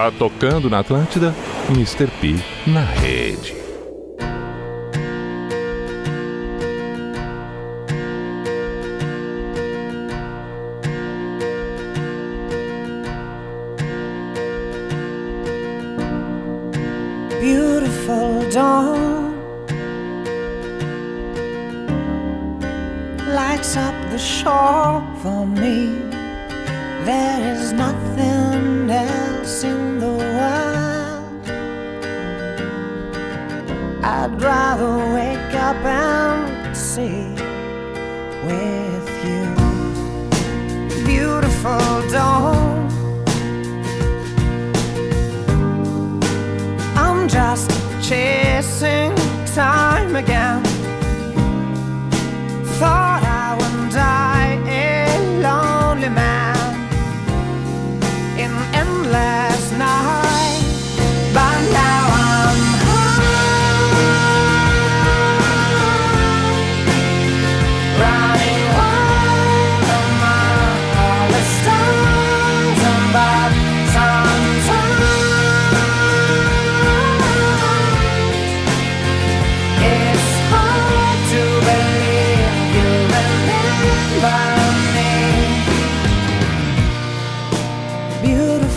[0.04, 1.34] Tá tocando na Atlântida,
[1.70, 2.06] Mr.
[2.20, 3.54] P na rede.
[23.26, 25.98] Lights up the shore for me.
[27.06, 28.03] There is nothing.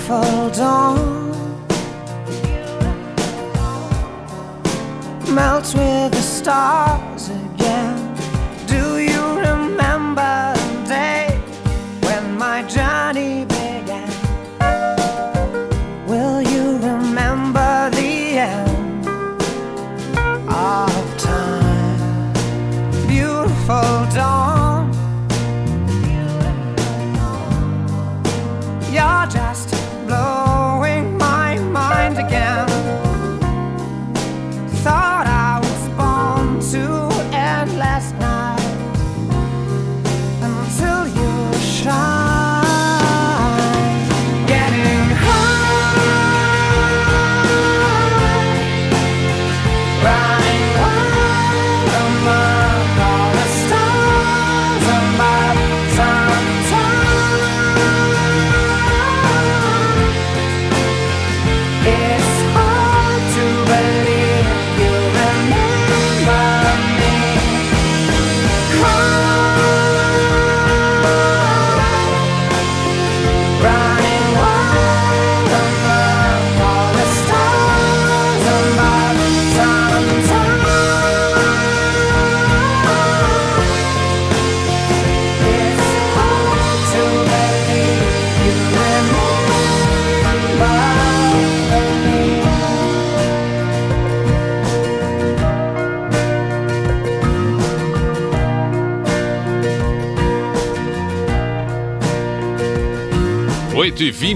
[0.07, 1.27] beautiful dawn
[5.35, 7.46] melts with the stars.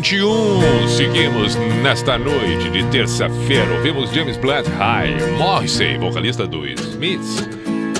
[0.01, 0.87] 21.
[0.87, 3.71] Seguimos nesta noite de terça-feira.
[3.75, 7.47] Ouvimos James Blunt, High, Morrissey, vocalista do Smiths,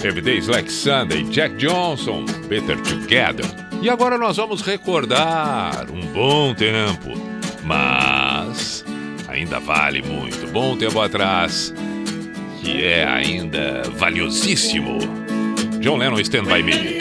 [0.04, 3.46] Everydays Like Sunday, Jack Johnson, Better Together.
[3.84, 7.12] E agora nós vamos recordar um bom tempo,
[7.64, 8.84] mas
[9.28, 10.48] ainda vale muito.
[10.48, 11.72] Bom tempo atrás,
[12.64, 14.98] que é ainda valiosíssimo.
[15.80, 17.01] John Lennon, Stand By Me.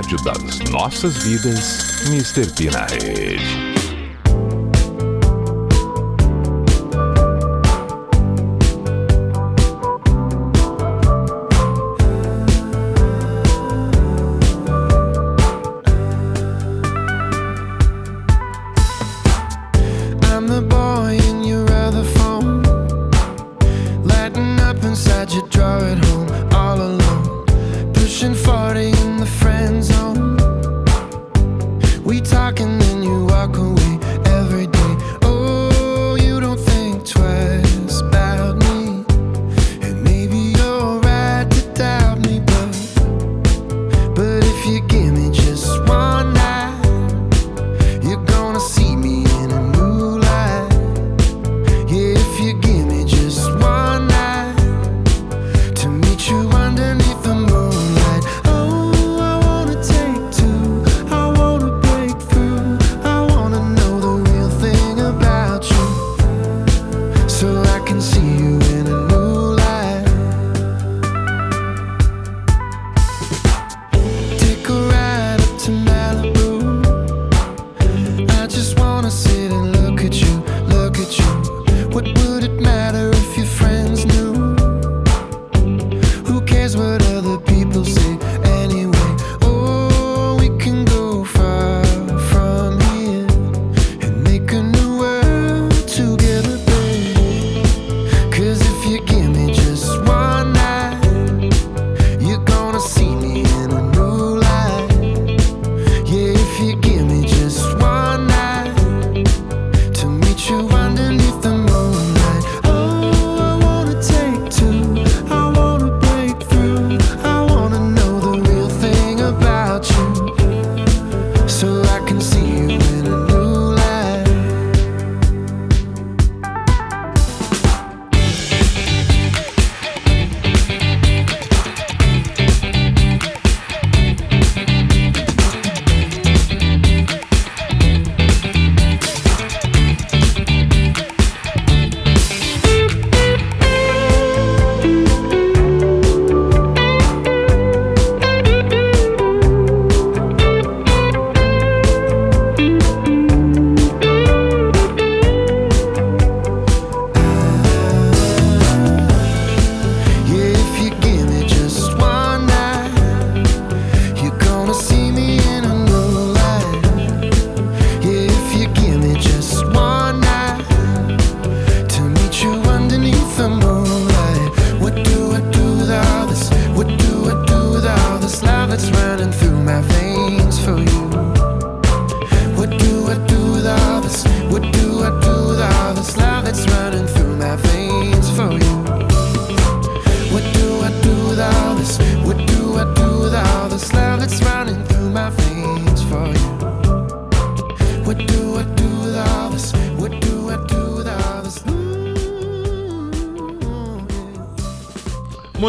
[0.00, 1.78] Rádio das nossas vidas,
[2.08, 2.46] Mr.
[2.54, 3.69] P na rede.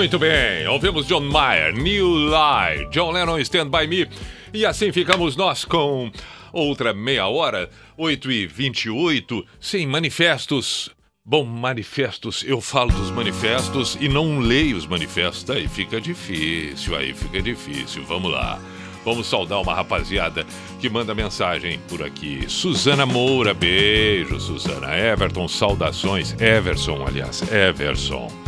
[0.01, 4.09] Muito bem, ouvimos John Mayer, New Light, John Lennon, Stand By Me.
[4.51, 6.11] E assim ficamos nós com
[6.51, 10.89] outra meia hora, 8 e 28 sem manifestos.
[11.23, 15.47] Bom, manifestos, eu falo dos manifestos e não leio os manifestos.
[15.51, 18.03] Aí fica difícil, aí fica difícil.
[18.03, 18.59] Vamos lá.
[19.05, 20.43] Vamos saudar uma rapaziada
[20.79, 22.45] que manda mensagem por aqui.
[22.47, 24.97] Suzana Moura, beijo, Suzana.
[24.97, 26.35] Everton, saudações.
[26.41, 28.40] Everson, aliás, Everson.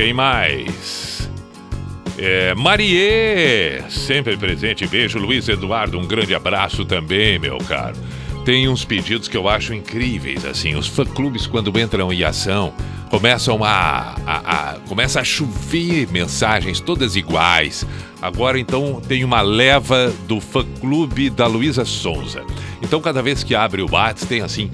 [0.00, 1.28] Quem mais?
[2.16, 4.86] É, Marie, sempre presente.
[4.86, 5.98] Beijo, Luiz Eduardo.
[5.98, 7.96] Um grande abraço também, meu caro.
[8.42, 10.74] Tem uns pedidos que eu acho incríveis, assim.
[10.74, 12.72] Os fã-clubes, quando entram em ação,
[13.10, 17.84] começam a, a, a- Começa a chover mensagens todas iguais.
[18.22, 22.42] Agora, então, tem uma leva do fã-clube da Luísa Sonza.
[22.82, 24.70] Então, cada vez que abre o Whats, tem assim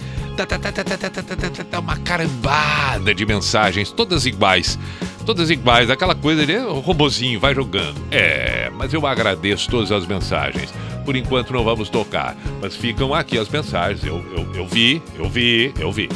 [1.78, 4.78] uma carambada de mensagens, todas iguais.
[5.24, 7.96] Todas iguais, aquela coisa de o robozinho vai jogando.
[8.10, 10.72] É, mas eu agradeço todas as mensagens.
[11.04, 14.04] Por enquanto não vamos tocar, mas ficam aqui as mensagens.
[14.04, 16.08] Eu, eu, eu vi, eu vi, eu vi.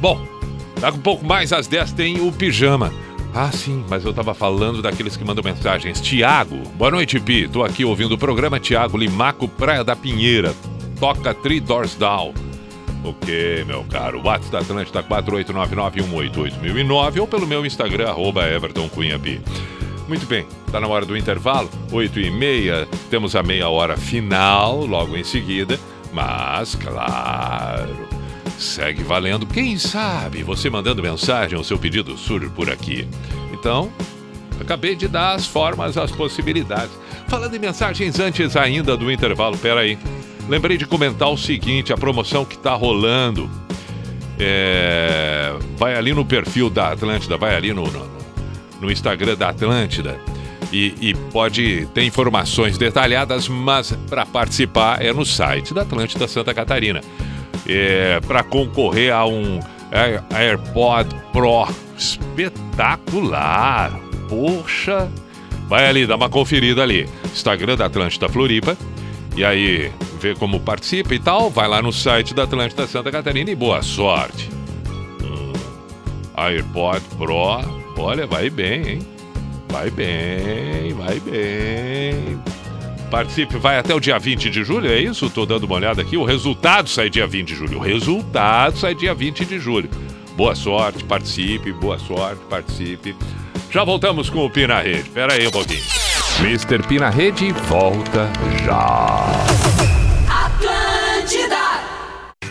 [0.00, 0.24] Bom,
[0.80, 2.92] daqui um pouco mais às 10 tem o pijama.
[3.34, 6.00] Ah, sim, mas eu estava falando daqueles que mandam mensagens.
[6.00, 7.48] Tiago, boa noite, Pi.
[7.48, 10.54] Tô aqui ouvindo o programa Tiago Limaco, Praia da Pinheira.
[10.98, 12.32] Toca Three Doors Down.
[13.04, 14.22] Ok, meu caro.
[14.24, 19.42] WhatsApp da Atlântida 48991882009 ou pelo meu Instagram, arroba Everton Cunha Pi.
[20.08, 24.84] Muito bem, está na hora do intervalo, 8 e meia, temos a meia hora final
[24.84, 25.80] logo em seguida,
[26.12, 28.06] mas claro,
[28.58, 29.46] segue valendo.
[29.46, 33.08] Quem sabe você mandando mensagem, o seu pedido surge por aqui.
[33.52, 33.90] Então,
[34.60, 36.92] acabei de dar as formas, as possibilidades.
[37.26, 39.98] Falando em mensagens antes ainda do intervalo, peraí.
[40.48, 43.48] Lembrei de comentar o seguinte: a promoção que está rolando.
[44.38, 48.06] é, vai ali no perfil da Atlântida, vai ali no, no,
[48.80, 50.18] no Instagram da Atlântida
[50.72, 56.52] e, e pode ter informações detalhadas, mas para participar é no site da Atlântida Santa
[56.52, 57.00] Catarina.
[57.66, 59.58] É, para concorrer a um
[59.90, 61.66] Air- AirPod Pro
[61.96, 63.98] espetacular.
[64.28, 65.08] Poxa,
[65.68, 67.08] vai ali, dá uma conferida ali.
[67.32, 68.76] Instagram da Atlântida Floripa.
[69.36, 69.90] E aí,
[70.24, 71.50] vê como participa e tal.
[71.50, 74.48] Vai lá no site da Atlântida Santa Catarina e boa sorte.
[75.22, 75.52] Hum,
[76.34, 77.60] AirPod Pro,
[77.98, 78.98] olha, vai bem, hein?
[79.68, 82.40] Vai bem, vai bem.
[83.10, 85.28] Participe, vai até o dia 20 de julho, é isso?
[85.28, 86.16] Tô dando uma olhada aqui.
[86.16, 87.78] O resultado sai dia 20 de julho.
[87.78, 89.90] O resultado sai dia 20 de julho.
[90.36, 93.14] Boa sorte, participe, boa sorte, participe.
[93.70, 95.10] Já voltamos com o Pina Rede.
[95.10, 95.82] Pera aí um pouquinho.
[96.40, 96.82] Mr.
[96.88, 98.30] P na rede volta
[98.64, 99.73] já.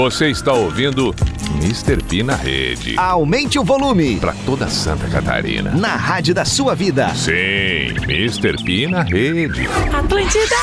[0.00, 1.14] Você está ouvindo
[1.56, 2.02] Mr.
[2.02, 2.98] P na rede.
[2.98, 4.16] Aumente o volume.
[4.16, 5.72] Para toda Santa Catarina.
[5.72, 7.14] Na rádio da sua vida.
[7.14, 8.64] Sim, Mr.
[8.64, 9.68] P na rede.
[9.92, 10.56] Atlântida!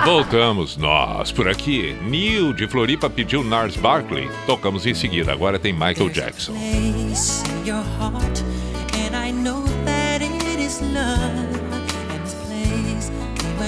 [0.06, 1.94] Voltamos nós por aqui.
[2.00, 4.26] Neil de Floripa pediu Nars Barkley.
[4.46, 5.32] Tocamos em seguida.
[5.32, 6.54] Agora tem Michael Jackson.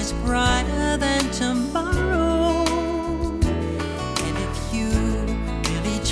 [0.05, 1.94] much brighter than tomorrow.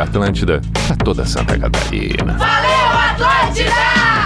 [0.00, 2.36] Atlântida, pra toda Santa Catarina.
[2.38, 4.19] Valeu, Atlântida!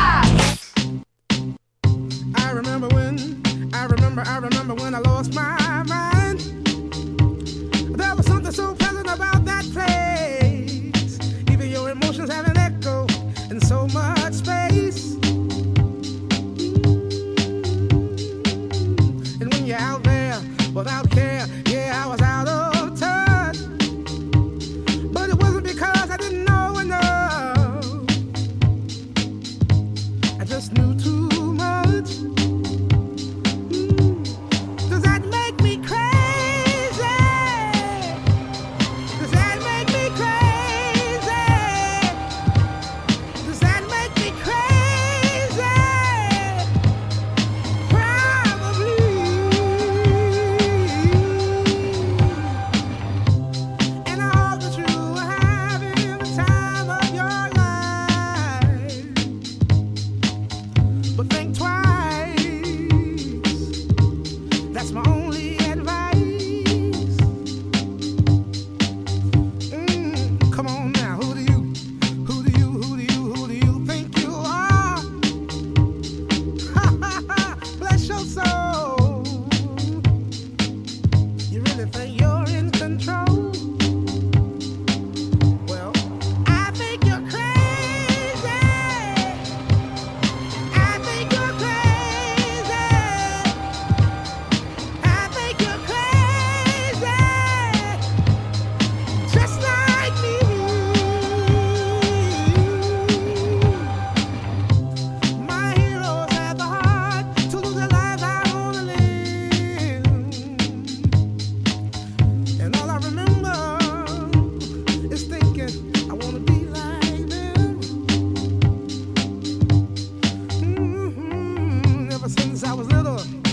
[122.95, 123.44] Little,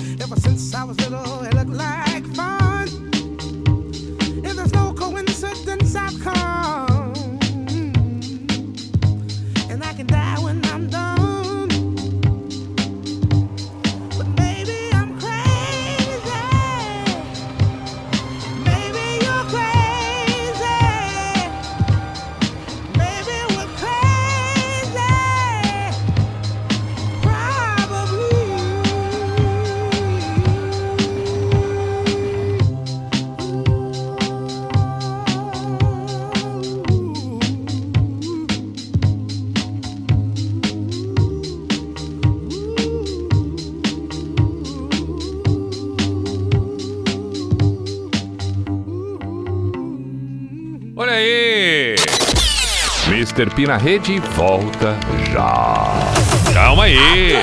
[53.41, 53.65] Mr.
[53.65, 54.95] Na rede volta
[55.31, 56.53] já.
[56.53, 57.33] Calma aí!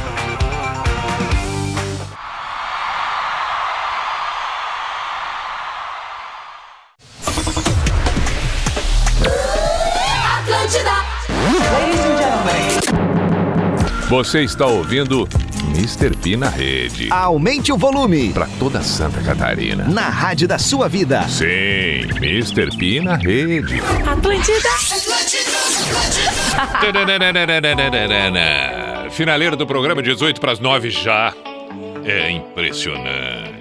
[14.14, 15.28] Você está ouvindo
[15.76, 16.16] Mr.
[16.16, 17.12] P na rede.
[17.12, 18.32] Aumente o volume.
[18.32, 19.86] Pra toda Santa Catarina.
[19.86, 21.28] Na rádio da sua vida.
[21.28, 22.78] Sim, Mr.
[22.78, 23.82] P na rede.
[24.06, 24.70] Atlântida!
[29.10, 31.34] Finaleiro do programa 18 para as 9 já.
[32.06, 33.53] É impressionante.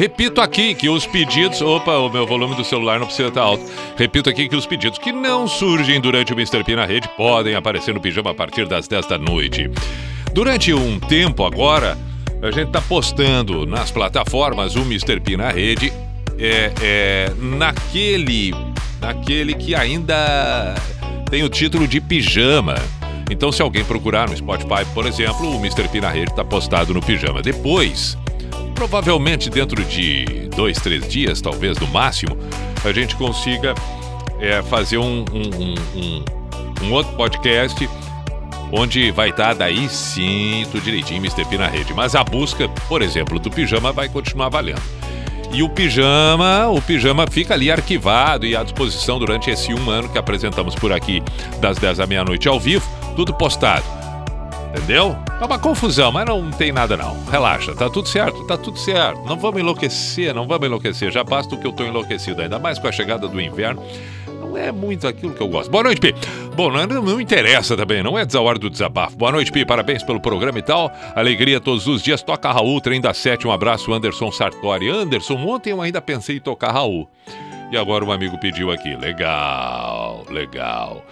[0.00, 1.60] Repito aqui que os pedidos.
[1.60, 3.62] Opa, o meu volume do celular não precisa estar alto.
[3.98, 6.64] Repito aqui que os pedidos que não surgem durante o Mr.
[6.64, 9.70] P na rede podem aparecer no pijama a partir das 10 da noite.
[10.32, 11.98] Durante um tempo agora,
[12.40, 15.20] a gente está postando nas plataformas o Mr.
[15.20, 15.92] P na rede
[16.38, 18.54] é, é, naquele,
[19.02, 20.76] naquele que ainda
[21.30, 22.76] tem o título de pijama.
[23.30, 25.88] Então, se alguém procurar no Spotify, por exemplo, o Mr.
[25.88, 27.42] P na rede está postado no pijama.
[27.42, 28.16] Depois,
[28.88, 30.24] provavelmente dentro de
[30.56, 32.34] dois, três dias, talvez no máximo,
[32.82, 33.74] a gente consiga
[34.40, 36.24] é, fazer um, um- um-
[36.82, 37.86] um- outro podcast
[38.72, 41.44] onde vai estar daí sim tudo direitinho Mr.
[41.44, 41.92] P na rede.
[41.92, 44.80] Mas a busca, por exemplo, do pijama vai continuar valendo.
[45.52, 50.08] E o pijama, o pijama fica ali arquivado e à disposição durante esse um ano
[50.08, 51.22] que apresentamos por aqui,
[51.60, 53.84] das 10 à meia-noite ao vivo, tudo postado.
[54.74, 55.18] Entendeu?
[55.40, 57.24] É uma confusão, mas não tem nada não.
[57.24, 59.22] Relaxa, tá tudo certo, tá tudo certo.
[59.24, 61.10] Não vamos enlouquecer, não vamos enlouquecer.
[61.10, 63.82] Já basta o que eu tô enlouquecido, ainda mais com a chegada do inverno.
[64.38, 65.70] Não é muito aquilo que eu gosto.
[65.70, 66.14] Boa noite, Pi.
[66.54, 69.16] Bom, não, não interessa também, não é a hora do desabafo.
[69.16, 69.64] Boa noite, Pi.
[69.64, 70.92] Parabéns pelo programa e tal.
[71.16, 72.22] Alegria todos os dias.
[72.22, 73.46] Toca Raul, trem da sete.
[73.46, 74.90] Um abraço, Anderson Sartori.
[74.90, 77.08] Anderson, ontem eu ainda pensei em tocar Raul.
[77.72, 78.94] E agora um amigo pediu aqui.
[78.94, 81.02] Legal, legal.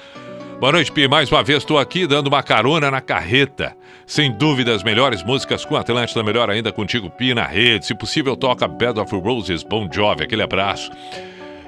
[0.60, 1.06] Boa noite, Pi.
[1.06, 3.76] Mais uma vez estou aqui dando uma carona na carreta.
[4.04, 7.86] Sem dúvida, as melhores músicas com Atlântida, melhor ainda contigo, Pi, na rede.
[7.86, 10.90] Se possível, toca Bed of Roses, Bon Jovi, aquele abraço.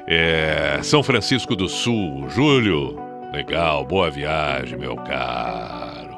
[0.08, 2.98] É, São Francisco do Sul, Júlio.
[3.32, 6.16] Legal, boa viagem, meu caro.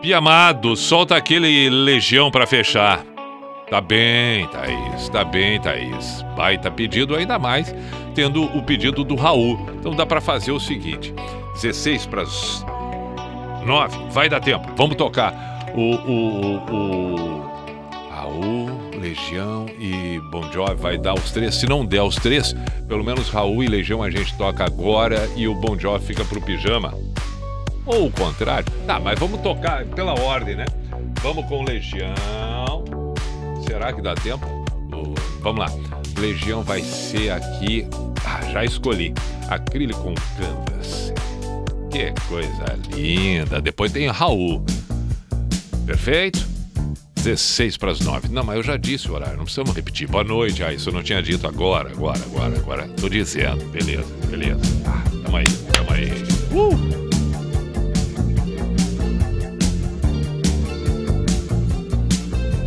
[0.00, 3.04] Pi amado, solta aquele legião pra fechar.
[3.70, 6.24] Tá bem, Thaís, tá bem, Thaís.
[6.36, 7.72] Baita pedido, ainda mais
[8.16, 9.64] tendo o pedido do Raul.
[9.78, 11.14] Então dá pra fazer o seguinte:
[11.54, 12.66] 16 para as
[13.64, 14.68] 9, vai dar tempo.
[14.76, 17.50] Vamos tocar o, o, o, o
[18.10, 20.74] Raul, Legião e Bon Jovi.
[20.74, 21.54] Vai dar os três.
[21.54, 22.56] Se não der os três,
[22.88, 26.40] pelo menos Raul e Legião a gente toca agora e o Bon Jovi fica pro
[26.40, 26.92] pijama.
[27.86, 28.66] Ou o contrário.
[28.84, 30.64] Tá, mas vamos tocar pela ordem, né?
[31.22, 32.99] Vamos com Legião.
[33.70, 34.44] Será que dá tempo?
[35.42, 35.70] Vamos lá.
[36.18, 37.86] Legião vai ser aqui.
[38.26, 39.14] Ah, já escolhi.
[39.48, 41.12] Acrílico com canvas.
[41.88, 43.60] Que coisa linda.
[43.60, 44.64] Depois tem Raul.
[45.86, 46.44] Perfeito?
[47.14, 48.28] 16 para as 9.
[48.30, 50.08] Não, mas eu já disse o horário, não precisamos repetir.
[50.08, 50.64] Boa noite.
[50.64, 52.88] Ah, isso eu não tinha dito agora, agora, agora, agora.
[52.88, 53.64] Tô dizendo.
[53.66, 54.60] Beleza, beleza.
[54.84, 56.10] Ah, tamo aí, tamo aí.
[56.50, 57.10] Uh!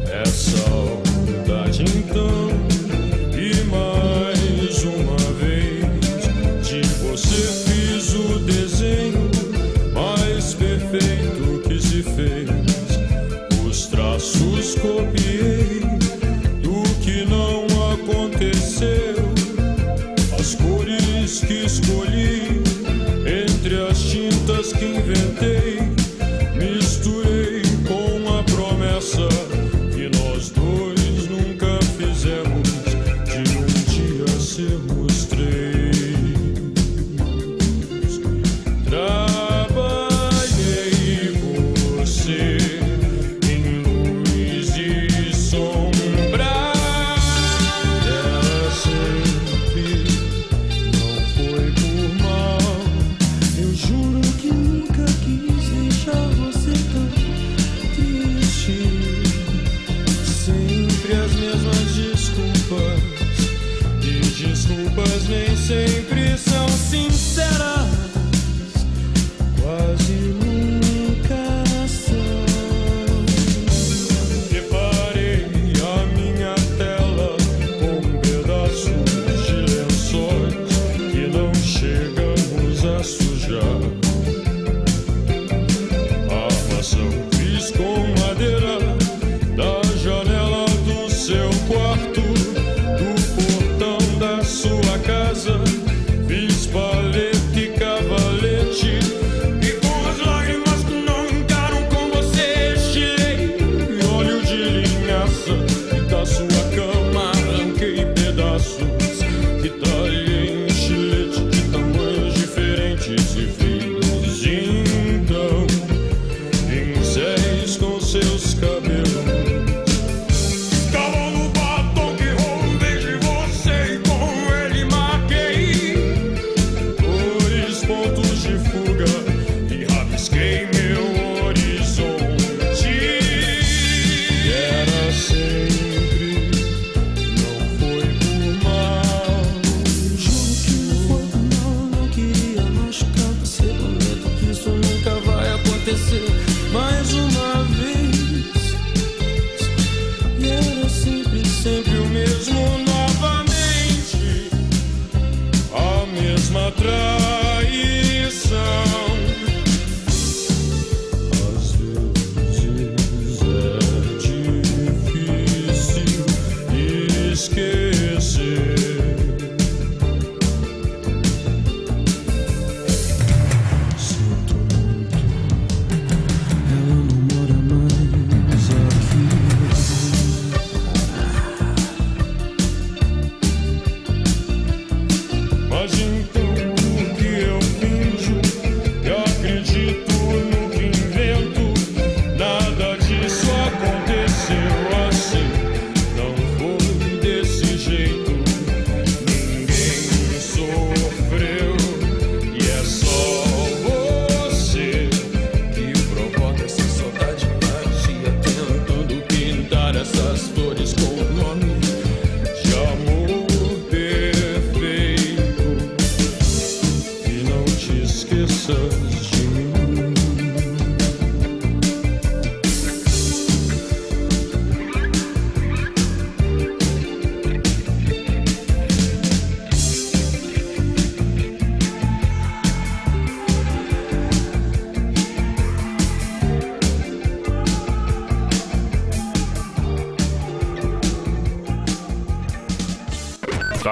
[0.08, 0.63] É
[2.14, 2.53] tu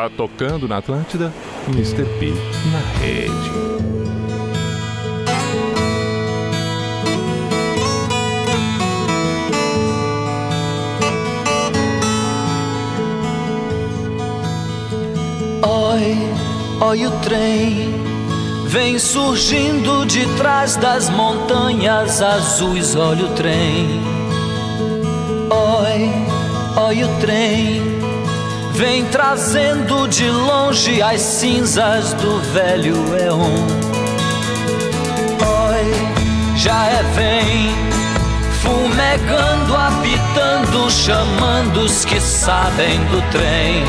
[0.02, 1.32] Tá tocando na Atlântida?
[1.68, 2.04] Mr.
[2.18, 2.34] P
[2.72, 3.52] na rede.
[15.62, 16.18] Oi,
[16.82, 17.94] oi o trem
[18.66, 22.96] vem surgindo de trás das montanhas azuis.
[22.96, 24.02] Olha o trem.
[25.52, 27.91] Oi, oi o trem
[28.74, 33.68] vem trazendo de longe as cinzas do velho Eon.
[35.70, 37.92] Oi, já é vem
[38.62, 43.84] fumegando, apitando, chamando os que sabem do trem.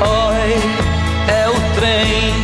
[0.00, 0.54] Oi,
[1.32, 2.34] é o trem.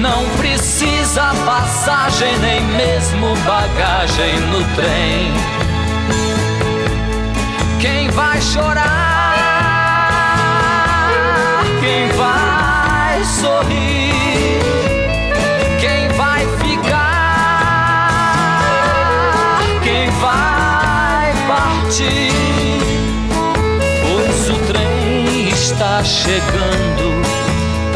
[0.00, 5.77] Não precisa passagem, nem mesmo bagagem no trem.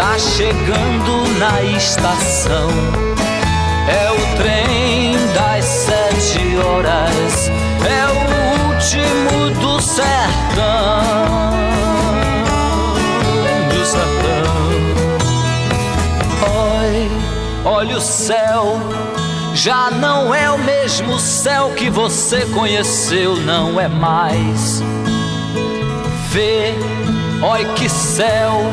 [0.02, 2.68] Tá chegando na estação.
[3.88, 7.48] É o trem das sete horas,
[7.86, 8.16] é o
[8.66, 11.52] último do sertão.
[13.70, 14.54] Do sertão.
[16.80, 17.08] Oi,
[17.64, 18.80] olha o céu.
[19.54, 24.82] Já não é o mesmo céu que você conheceu, não é mais.
[26.30, 26.74] Vê,
[27.40, 28.64] oi que céu.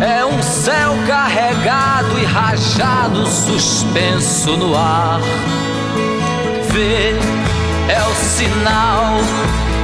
[0.00, 5.20] É um céu carregado e rajado, suspenso no ar.
[6.70, 7.14] Vê,
[7.88, 9.14] é o sinal,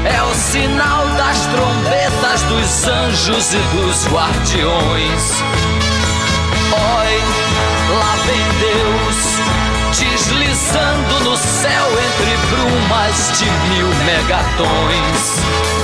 [0.05, 5.43] é o sinal das trombetas dos anjos e dos guardiões.
[6.73, 7.23] Oi,
[7.97, 9.39] lá vem Deus,
[9.97, 15.80] deslizando no céu entre brumas de mil megatons.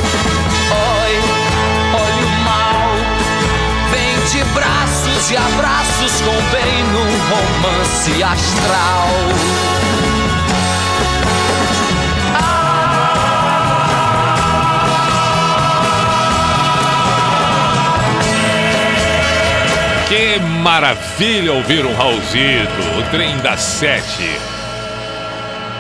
[4.57, 9.09] Braços e abraços com bem num romance astral.
[20.09, 24.56] Que maravilha ouvir um Raulzito, o trem das sete.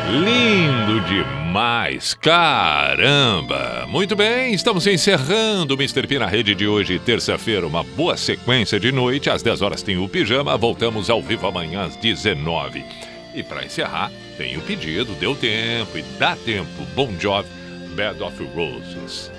[0.09, 3.85] Lindo demais, caramba!
[3.89, 6.07] Muito bem, estamos encerrando o Mr.
[6.07, 9.28] P na rede de hoje, terça-feira, uma boa sequência de noite.
[9.28, 12.85] Às 10 horas tem o pijama, voltamos ao vivo amanhã às 19.
[13.35, 16.87] E para encerrar, tem o pedido, deu tempo e dá tempo.
[16.95, 17.47] Bom Job,
[17.97, 19.33] Bed of Roses.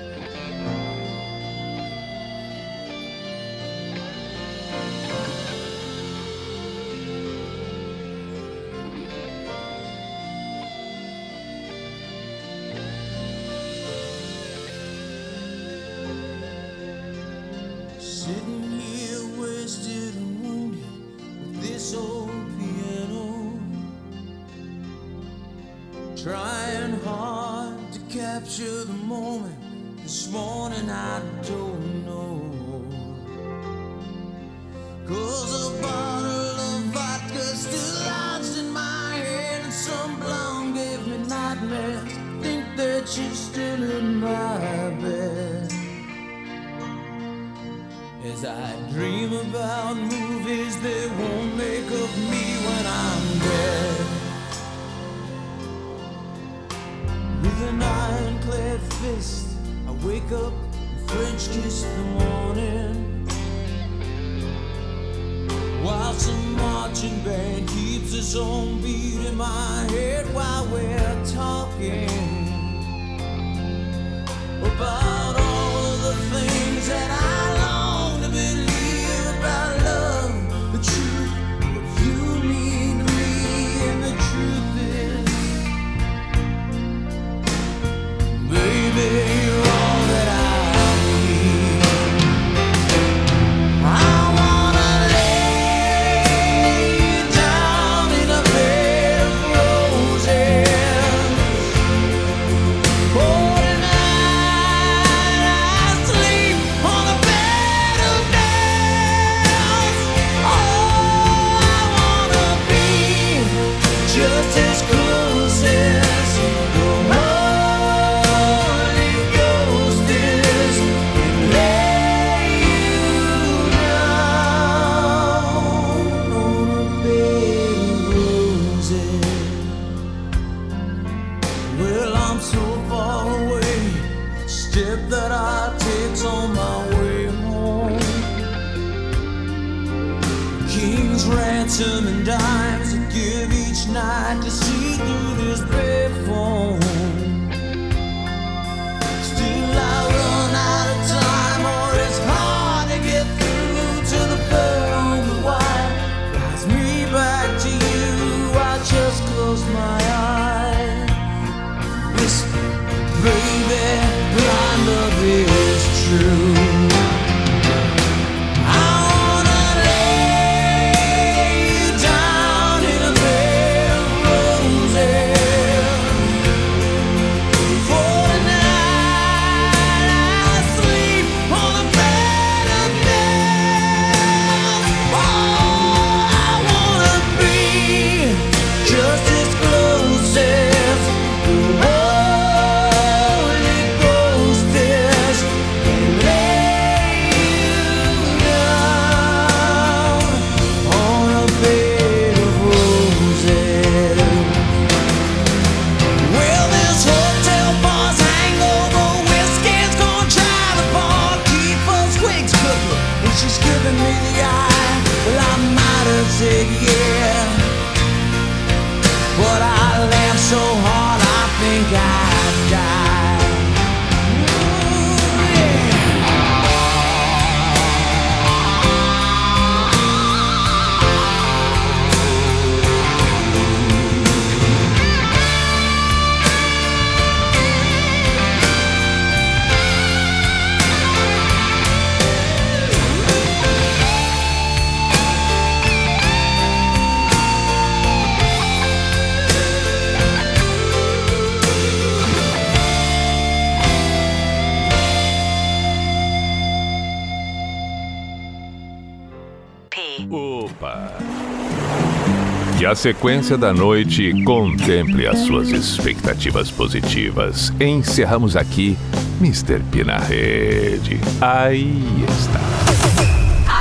[263.08, 267.72] sequência da noite, contemple as suas expectativas positivas.
[267.80, 268.98] Encerramos aqui
[269.40, 269.80] Mr.
[269.90, 271.18] P na rede.
[271.40, 272.60] Aí está.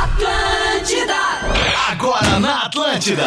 [0.04, 1.16] Atlântida!
[1.90, 3.24] Agora na Atlântida.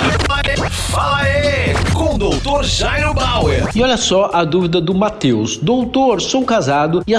[0.70, 3.68] Fala aí, com o doutor Jairo Bauer.
[3.76, 5.58] E olha só a dúvida do Matheus.
[5.58, 7.04] Doutor, sou casado e a